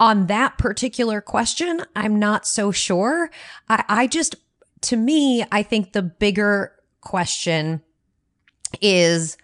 on 0.00 0.26
that 0.26 0.56
particular 0.58 1.20
question 1.20 1.82
i'm 1.94 2.18
not 2.18 2.46
so 2.46 2.72
sure 2.72 3.30
i 3.68 3.84
i 3.88 4.06
just 4.06 4.34
to 4.80 4.96
me 4.96 5.44
i 5.52 5.62
think 5.62 5.92
the 5.92 6.02
bigger 6.02 6.72
question 7.00 7.82
is 8.80 9.36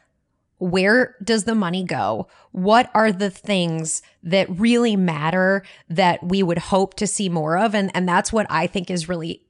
where 0.58 1.14
does 1.22 1.44
the 1.44 1.54
money 1.54 1.84
go? 1.84 2.26
What 2.52 2.90
are 2.94 3.12
the 3.12 3.30
things 3.30 4.02
that 4.24 4.48
really 4.50 4.96
matter 4.96 5.62
that 5.88 6.22
we 6.22 6.42
would 6.42 6.58
hope 6.58 6.94
to 6.94 7.06
see 7.06 7.28
more 7.28 7.56
of? 7.56 7.74
And, 7.74 7.90
and 7.94 8.08
that's 8.08 8.32
what 8.32 8.46
I 8.50 8.66
think 8.66 8.90
is 8.90 9.08
really 9.08 9.42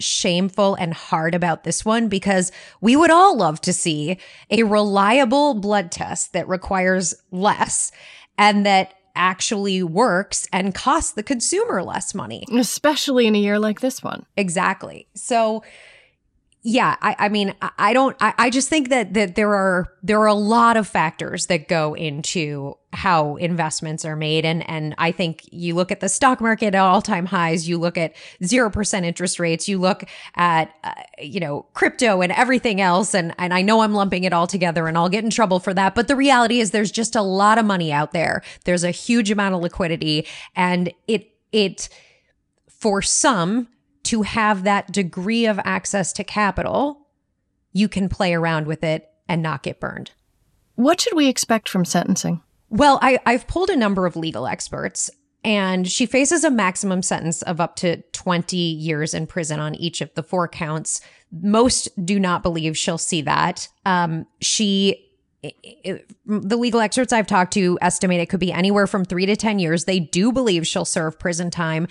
shameful 0.00 0.74
and 0.76 0.94
hard 0.94 1.34
about 1.34 1.64
this 1.64 1.84
one 1.84 2.08
because 2.08 2.52
we 2.80 2.96
would 2.96 3.10
all 3.10 3.36
love 3.36 3.60
to 3.62 3.72
see 3.72 4.18
a 4.50 4.62
reliable 4.62 5.54
blood 5.54 5.90
test 5.90 6.32
that 6.32 6.48
requires 6.48 7.14
less 7.30 7.90
and 8.38 8.64
that 8.64 8.94
actually 9.16 9.82
works 9.82 10.46
and 10.52 10.74
costs 10.74 11.12
the 11.12 11.22
consumer 11.22 11.82
less 11.82 12.14
money. 12.14 12.44
Especially 12.52 13.26
in 13.26 13.34
a 13.34 13.38
year 13.38 13.58
like 13.58 13.80
this 13.80 14.02
one. 14.02 14.24
Exactly. 14.36 15.08
So, 15.14 15.64
yeah, 16.62 16.96
I, 17.00 17.14
I 17.18 17.28
mean, 17.28 17.54
I 17.78 17.92
don't, 17.92 18.16
I, 18.20 18.34
I 18.36 18.50
just 18.50 18.68
think 18.68 18.88
that, 18.88 19.14
that 19.14 19.36
there 19.36 19.54
are, 19.54 19.92
there 20.02 20.20
are 20.20 20.26
a 20.26 20.34
lot 20.34 20.76
of 20.76 20.88
factors 20.88 21.46
that 21.46 21.68
go 21.68 21.94
into 21.94 22.74
how 22.92 23.36
investments 23.36 24.04
are 24.04 24.16
made. 24.16 24.44
And, 24.44 24.68
and 24.68 24.94
I 24.98 25.12
think 25.12 25.48
you 25.52 25.76
look 25.76 25.92
at 25.92 26.00
the 26.00 26.08
stock 26.08 26.40
market 26.40 26.74
at 26.74 26.80
all 26.80 27.00
time 27.00 27.26
highs, 27.26 27.68
you 27.68 27.78
look 27.78 27.96
at 27.96 28.16
0% 28.42 29.04
interest 29.04 29.38
rates, 29.38 29.68
you 29.68 29.78
look 29.78 30.04
at, 30.34 30.74
uh, 30.82 30.94
you 31.20 31.38
know, 31.38 31.62
crypto 31.74 32.22
and 32.22 32.32
everything 32.32 32.80
else. 32.80 33.14
And, 33.14 33.34
and 33.38 33.54
I 33.54 33.62
know 33.62 33.82
I'm 33.82 33.94
lumping 33.94 34.24
it 34.24 34.32
all 34.32 34.48
together 34.48 34.88
and 34.88 34.98
I'll 34.98 35.08
get 35.08 35.22
in 35.22 35.30
trouble 35.30 35.60
for 35.60 35.72
that. 35.74 35.94
But 35.94 36.08
the 36.08 36.16
reality 36.16 36.58
is 36.58 36.72
there's 36.72 36.90
just 36.90 37.14
a 37.14 37.22
lot 37.22 37.58
of 37.58 37.66
money 37.66 37.92
out 37.92 38.12
there. 38.12 38.42
There's 38.64 38.84
a 38.84 38.90
huge 38.90 39.30
amount 39.30 39.54
of 39.54 39.60
liquidity 39.60 40.26
and 40.56 40.92
it, 41.06 41.30
it, 41.52 41.88
for 42.68 43.00
some, 43.00 43.68
to 44.08 44.22
have 44.22 44.64
that 44.64 44.90
degree 44.90 45.44
of 45.44 45.60
access 45.64 46.14
to 46.14 46.24
capital, 46.24 47.08
you 47.72 47.88
can 47.88 48.08
play 48.08 48.32
around 48.32 48.66
with 48.66 48.82
it 48.82 49.06
and 49.28 49.42
not 49.42 49.62
get 49.62 49.80
burned. 49.80 50.12
What 50.76 50.98
should 50.98 51.14
we 51.14 51.28
expect 51.28 51.68
from 51.68 51.84
sentencing? 51.84 52.42
Well, 52.70 52.98
I, 53.02 53.18
I've 53.26 53.46
pulled 53.46 53.68
a 53.68 53.76
number 53.76 54.06
of 54.06 54.16
legal 54.16 54.46
experts, 54.46 55.10
and 55.44 55.86
she 55.86 56.06
faces 56.06 56.42
a 56.42 56.50
maximum 56.50 57.02
sentence 57.02 57.42
of 57.42 57.60
up 57.60 57.76
to 57.76 58.00
20 58.12 58.56
years 58.56 59.12
in 59.12 59.26
prison 59.26 59.60
on 59.60 59.74
each 59.74 60.00
of 60.00 60.14
the 60.14 60.22
four 60.22 60.48
counts. 60.48 61.02
Most 61.30 61.88
do 62.02 62.18
not 62.18 62.42
believe 62.42 62.78
she'll 62.78 62.96
see 62.96 63.20
that. 63.22 63.68
Um, 63.84 64.26
she 64.40 65.04
it, 65.42 66.10
the 66.26 66.56
legal 66.56 66.80
experts 66.80 67.12
I've 67.12 67.26
talked 67.26 67.52
to 67.52 67.78
estimate 67.80 68.20
it 68.20 68.26
could 68.26 68.40
be 68.40 68.52
anywhere 68.52 68.86
from 68.86 69.04
three 69.04 69.26
to 69.26 69.36
10 69.36 69.58
years. 69.58 69.84
They 69.84 70.00
do 70.00 70.32
believe 70.32 70.66
she'll 70.66 70.84
serve 70.84 71.18
prison 71.18 71.50
time. 71.50 71.86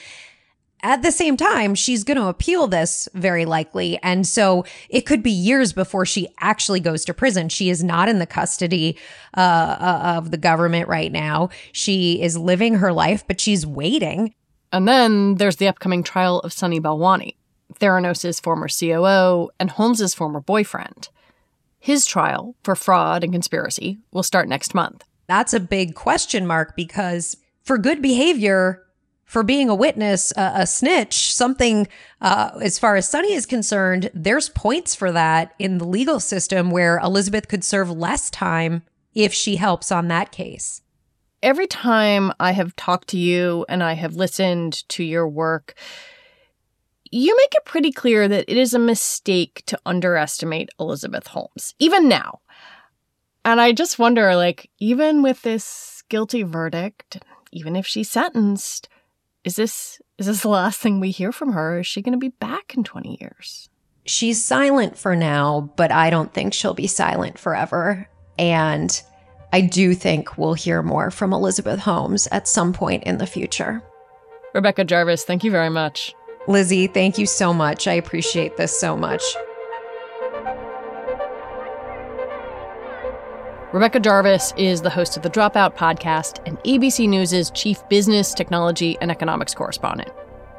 At 0.84 1.02
the 1.02 1.12
same 1.12 1.38
time, 1.38 1.74
she's 1.74 2.04
going 2.04 2.18
to 2.18 2.28
appeal 2.28 2.68
this 2.68 3.10
very 3.14 3.46
likely. 3.46 3.98
And 4.04 4.28
so 4.28 4.64
it 4.90 5.02
could 5.02 5.24
be 5.24 5.32
years 5.32 5.74
before 5.74 6.06
she 6.06 6.28
actually 6.40 6.80
goes 6.80 7.04
to 7.06 7.16
prison. 7.16 7.50
She 7.50 7.70
is 7.70 7.84
not 7.84 8.10
in 8.10 8.20
the 8.20 8.28
custody 8.28 8.98
uh, 9.36 9.40
uh, 9.80 10.14
of 10.18 10.30
the 10.30 10.38
government 10.38 10.88
right 10.88 11.12
now. 11.12 11.50
She 11.72 12.22
is 12.22 12.38
living 12.38 12.76
her 12.76 12.94
life, 12.94 13.26
but 13.28 13.42
she's 13.42 13.66
waiting. 13.66 14.36
And 14.72 14.88
then 14.88 15.36
there's 15.36 15.56
the 15.56 15.68
upcoming 15.68 16.04
trial 16.04 16.40
of 16.40 16.54
Sunny 16.54 16.80
Balwani, 16.80 17.36
Theranos' 17.80 18.42
former 18.42 18.68
COO 18.68 19.50
and 19.60 19.72
Holmes's 19.72 20.14
former 20.14 20.42
boyfriend. 20.42 21.10
His 21.80 22.06
trial 22.06 22.56
for 22.64 22.76
fraud 22.76 23.24
and 23.24 23.34
conspiracy 23.34 23.98
will 24.12 24.24
start 24.24 24.48
next 24.48 24.76
month. 24.76 25.06
That's 25.28 25.54
a 25.54 25.60
big 25.60 25.96
question 25.96 26.46
mark 26.46 26.76
because 26.76 27.38
for 27.64 27.78
good 27.78 28.02
behavior, 28.02 28.84
for 29.28 29.44
being 29.44 29.70
a 29.70 29.76
witness, 29.76 30.32
uh, 30.38 30.54
a 30.56 30.66
snitch, 30.66 31.34
something, 31.34 31.88
uh, 32.22 32.52
as 32.64 32.80
far 32.80 32.96
as 32.96 33.10
Sunny 33.10 33.34
is 33.34 33.46
concerned, 33.46 34.10
there's 34.14 34.48
points 34.48 34.96
for 34.96 35.12
that 35.12 35.54
in 35.60 35.78
the 35.78 35.86
legal 35.86 36.22
system 36.22 36.72
where 36.72 36.98
Elizabeth 37.00 37.50
could 37.50 37.64
serve 37.64 37.92
less 37.92 38.30
time 38.30 38.84
if 39.14 39.34
she 39.34 39.58
helps 39.58 39.92
on 39.92 40.08
that 40.08 40.32
case. 40.32 40.82
Every 41.44 41.68
time 41.68 42.32
I 42.40 42.54
have 42.54 42.76
talked 42.78 43.10
to 43.10 43.18
you 43.18 43.66
and 43.68 43.84
I 43.84 43.94
have 43.94 44.16
listened 44.16 44.88
to 44.90 45.04
your 45.04 45.28
work, 45.28 45.76
you 47.12 47.36
make 47.36 47.54
it 47.54 47.66
pretty 47.66 47.92
clear 47.92 48.30
that 48.30 48.46
it 48.48 48.58
is 48.58 48.74
a 48.74 48.80
mistake 48.80 49.62
to 49.66 49.80
underestimate 49.86 50.70
Elizabeth 50.80 51.28
Holmes, 51.28 51.76
even 51.80 52.08
now. 52.08 52.40
And 53.44 53.60
I 53.60 53.74
just 53.74 54.00
wonder 54.00 54.38
like, 54.38 54.70
even 54.80 55.22
with 55.22 55.42
this 55.42 56.02
guilty 56.08 56.44
verdict, 56.44 57.22
even 57.52 57.76
if 57.76 57.86
she's 57.86 58.10
sentenced, 58.10 58.88
is 59.48 59.56
this 59.56 60.02
is 60.18 60.26
this 60.26 60.42
the 60.42 60.50
last 60.50 60.82
thing 60.82 61.00
we 61.00 61.10
hear 61.10 61.32
from 61.32 61.54
her? 61.54 61.80
Is 61.80 61.88
she 61.88 62.02
going 62.02 62.12
to 62.12 62.20
be 62.20 62.30
back 62.40 62.76
in 62.76 62.84
20 62.84 63.18
years? 63.22 63.70
She's 64.04 64.44
silent 64.44 64.98
for 64.98 65.16
now, 65.16 65.72
but 65.78 65.90
I 65.90 66.10
don't 66.10 66.34
think 66.34 66.54
she'll 66.54 66.74
be 66.74 66.88
silent 66.88 67.40
forever. 67.40 68.10
And 68.38 69.02
I 69.54 69.62
do 69.62 69.94
think 69.94 70.38
we'll 70.38 70.54
hear 70.54 70.84
more 70.84 71.12
from 71.12 71.32
Elizabeth 71.32 71.80
Holmes 71.80 72.28
at 72.32 72.48
some 72.48 72.74
point 72.74 73.04
in 73.06 73.20
the 73.20 73.28
future. 73.28 73.82
Rebecca 74.54 74.84
Jarvis, 74.84 75.24
thank 75.24 75.46
you 75.46 75.52
very 75.52 75.70
much. 75.70 76.14
Lizzie, 76.48 76.88
thank 76.88 77.18
you 77.18 77.26
so 77.26 77.54
much. 77.54 77.88
I 77.88 77.94
appreciate 77.94 78.58
this 78.58 78.78
so 78.78 78.98
much. 78.98 79.24
Rebecca 83.74 84.00
Jarvis 84.00 84.54
is 84.56 84.82
the 84.82 84.90
host 84.90 85.18
of 85.18 85.24
the 85.24 85.30
Dropout 85.30 85.76
podcast 85.76 86.42
and 86.46 86.58
ABC 86.60 87.06
News' 87.10 87.52
chief 87.52 87.88
business, 87.90 88.34
technology, 88.34 88.98
and 89.02 89.12
economics 89.12 89.54
correspondent. 89.54 90.10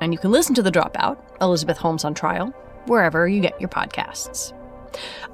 And 0.02 0.12
you 0.12 0.18
can 0.18 0.30
listen 0.30 0.54
to 0.56 0.62
The 0.62 0.70
Dropout, 0.70 1.16
Elizabeth 1.40 1.78
Holmes 1.78 2.04
on 2.04 2.12
Trial, 2.12 2.48
wherever 2.84 3.26
you 3.26 3.40
get 3.40 3.58
your 3.58 3.70
podcasts. 3.70 4.52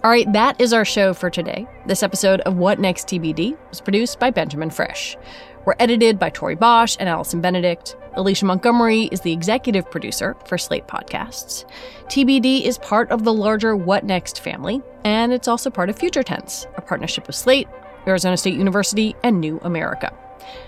All 0.04 0.10
right, 0.10 0.32
that 0.32 0.60
is 0.60 0.72
our 0.72 0.84
show 0.84 1.14
for 1.14 1.30
today. 1.30 1.66
This 1.84 2.04
episode 2.04 2.42
of 2.42 2.56
What 2.56 2.78
Next 2.78 3.08
TBD 3.08 3.58
was 3.70 3.80
produced 3.80 4.20
by 4.20 4.30
Benjamin 4.30 4.70
Frisch. 4.70 5.16
We're 5.64 5.74
edited 5.78 6.18
by 6.18 6.28
Tori 6.28 6.56
Bosch 6.56 6.96
and 7.00 7.08
Allison 7.08 7.40
Benedikt. 7.40 7.96
Alicia 8.16 8.44
Montgomery 8.44 9.04
is 9.04 9.22
the 9.22 9.32
executive 9.32 9.90
producer 9.90 10.36
for 10.44 10.58
Slate 10.58 10.86
Podcasts. 10.86 11.64
TBD 12.08 12.64
is 12.64 12.76
part 12.78 13.10
of 13.10 13.24
the 13.24 13.32
larger 13.32 13.74
What 13.74 14.04
Next 14.04 14.40
family, 14.40 14.82
and 15.04 15.32
it's 15.32 15.48
also 15.48 15.70
part 15.70 15.88
of 15.88 15.98
Future 15.98 16.22
Tense, 16.22 16.66
a 16.76 16.82
partnership 16.82 17.30
of 17.30 17.34
Slate, 17.34 17.66
Arizona 18.06 18.36
State 18.36 18.58
University, 18.58 19.16
and 19.22 19.40
New 19.40 19.58
America. 19.62 20.12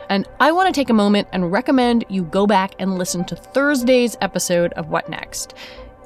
And 0.09 0.27
I 0.41 0.51
want 0.53 0.75
to 0.75 0.81
take 0.81 0.89
a 0.89 0.95
moment 0.95 1.29
and 1.31 1.53
recommend 1.53 2.07
you 2.09 2.25
go 2.25 2.47
back 2.47 2.75
and 2.79 2.97
listen 2.97 3.27
to 3.27 3.37
Thursday's 3.37 4.17
episode 4.23 4.73
of 4.75 4.89
What 4.89 5.11
Next. 5.11 5.53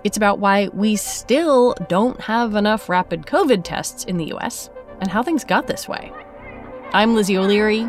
It's 0.03 0.17
about 0.17 0.41
why 0.41 0.67
we 0.69 0.97
still 0.97 1.75
don't 1.89 2.21
have 2.23 2.57
enough 2.57 2.89
rapid 2.89 3.23
COVID 3.23 3.63
tests 3.63 4.03
in 4.03 4.17
the 4.17 4.33
US 4.35 4.69
and 5.01 5.09
how 5.13 5.23
things 5.23 5.45
got 5.45 5.69
this 5.69 5.87
way. 5.87 6.11
I'm 6.93 7.15
Lizzie 7.15 7.39
O'Leary. 7.39 7.89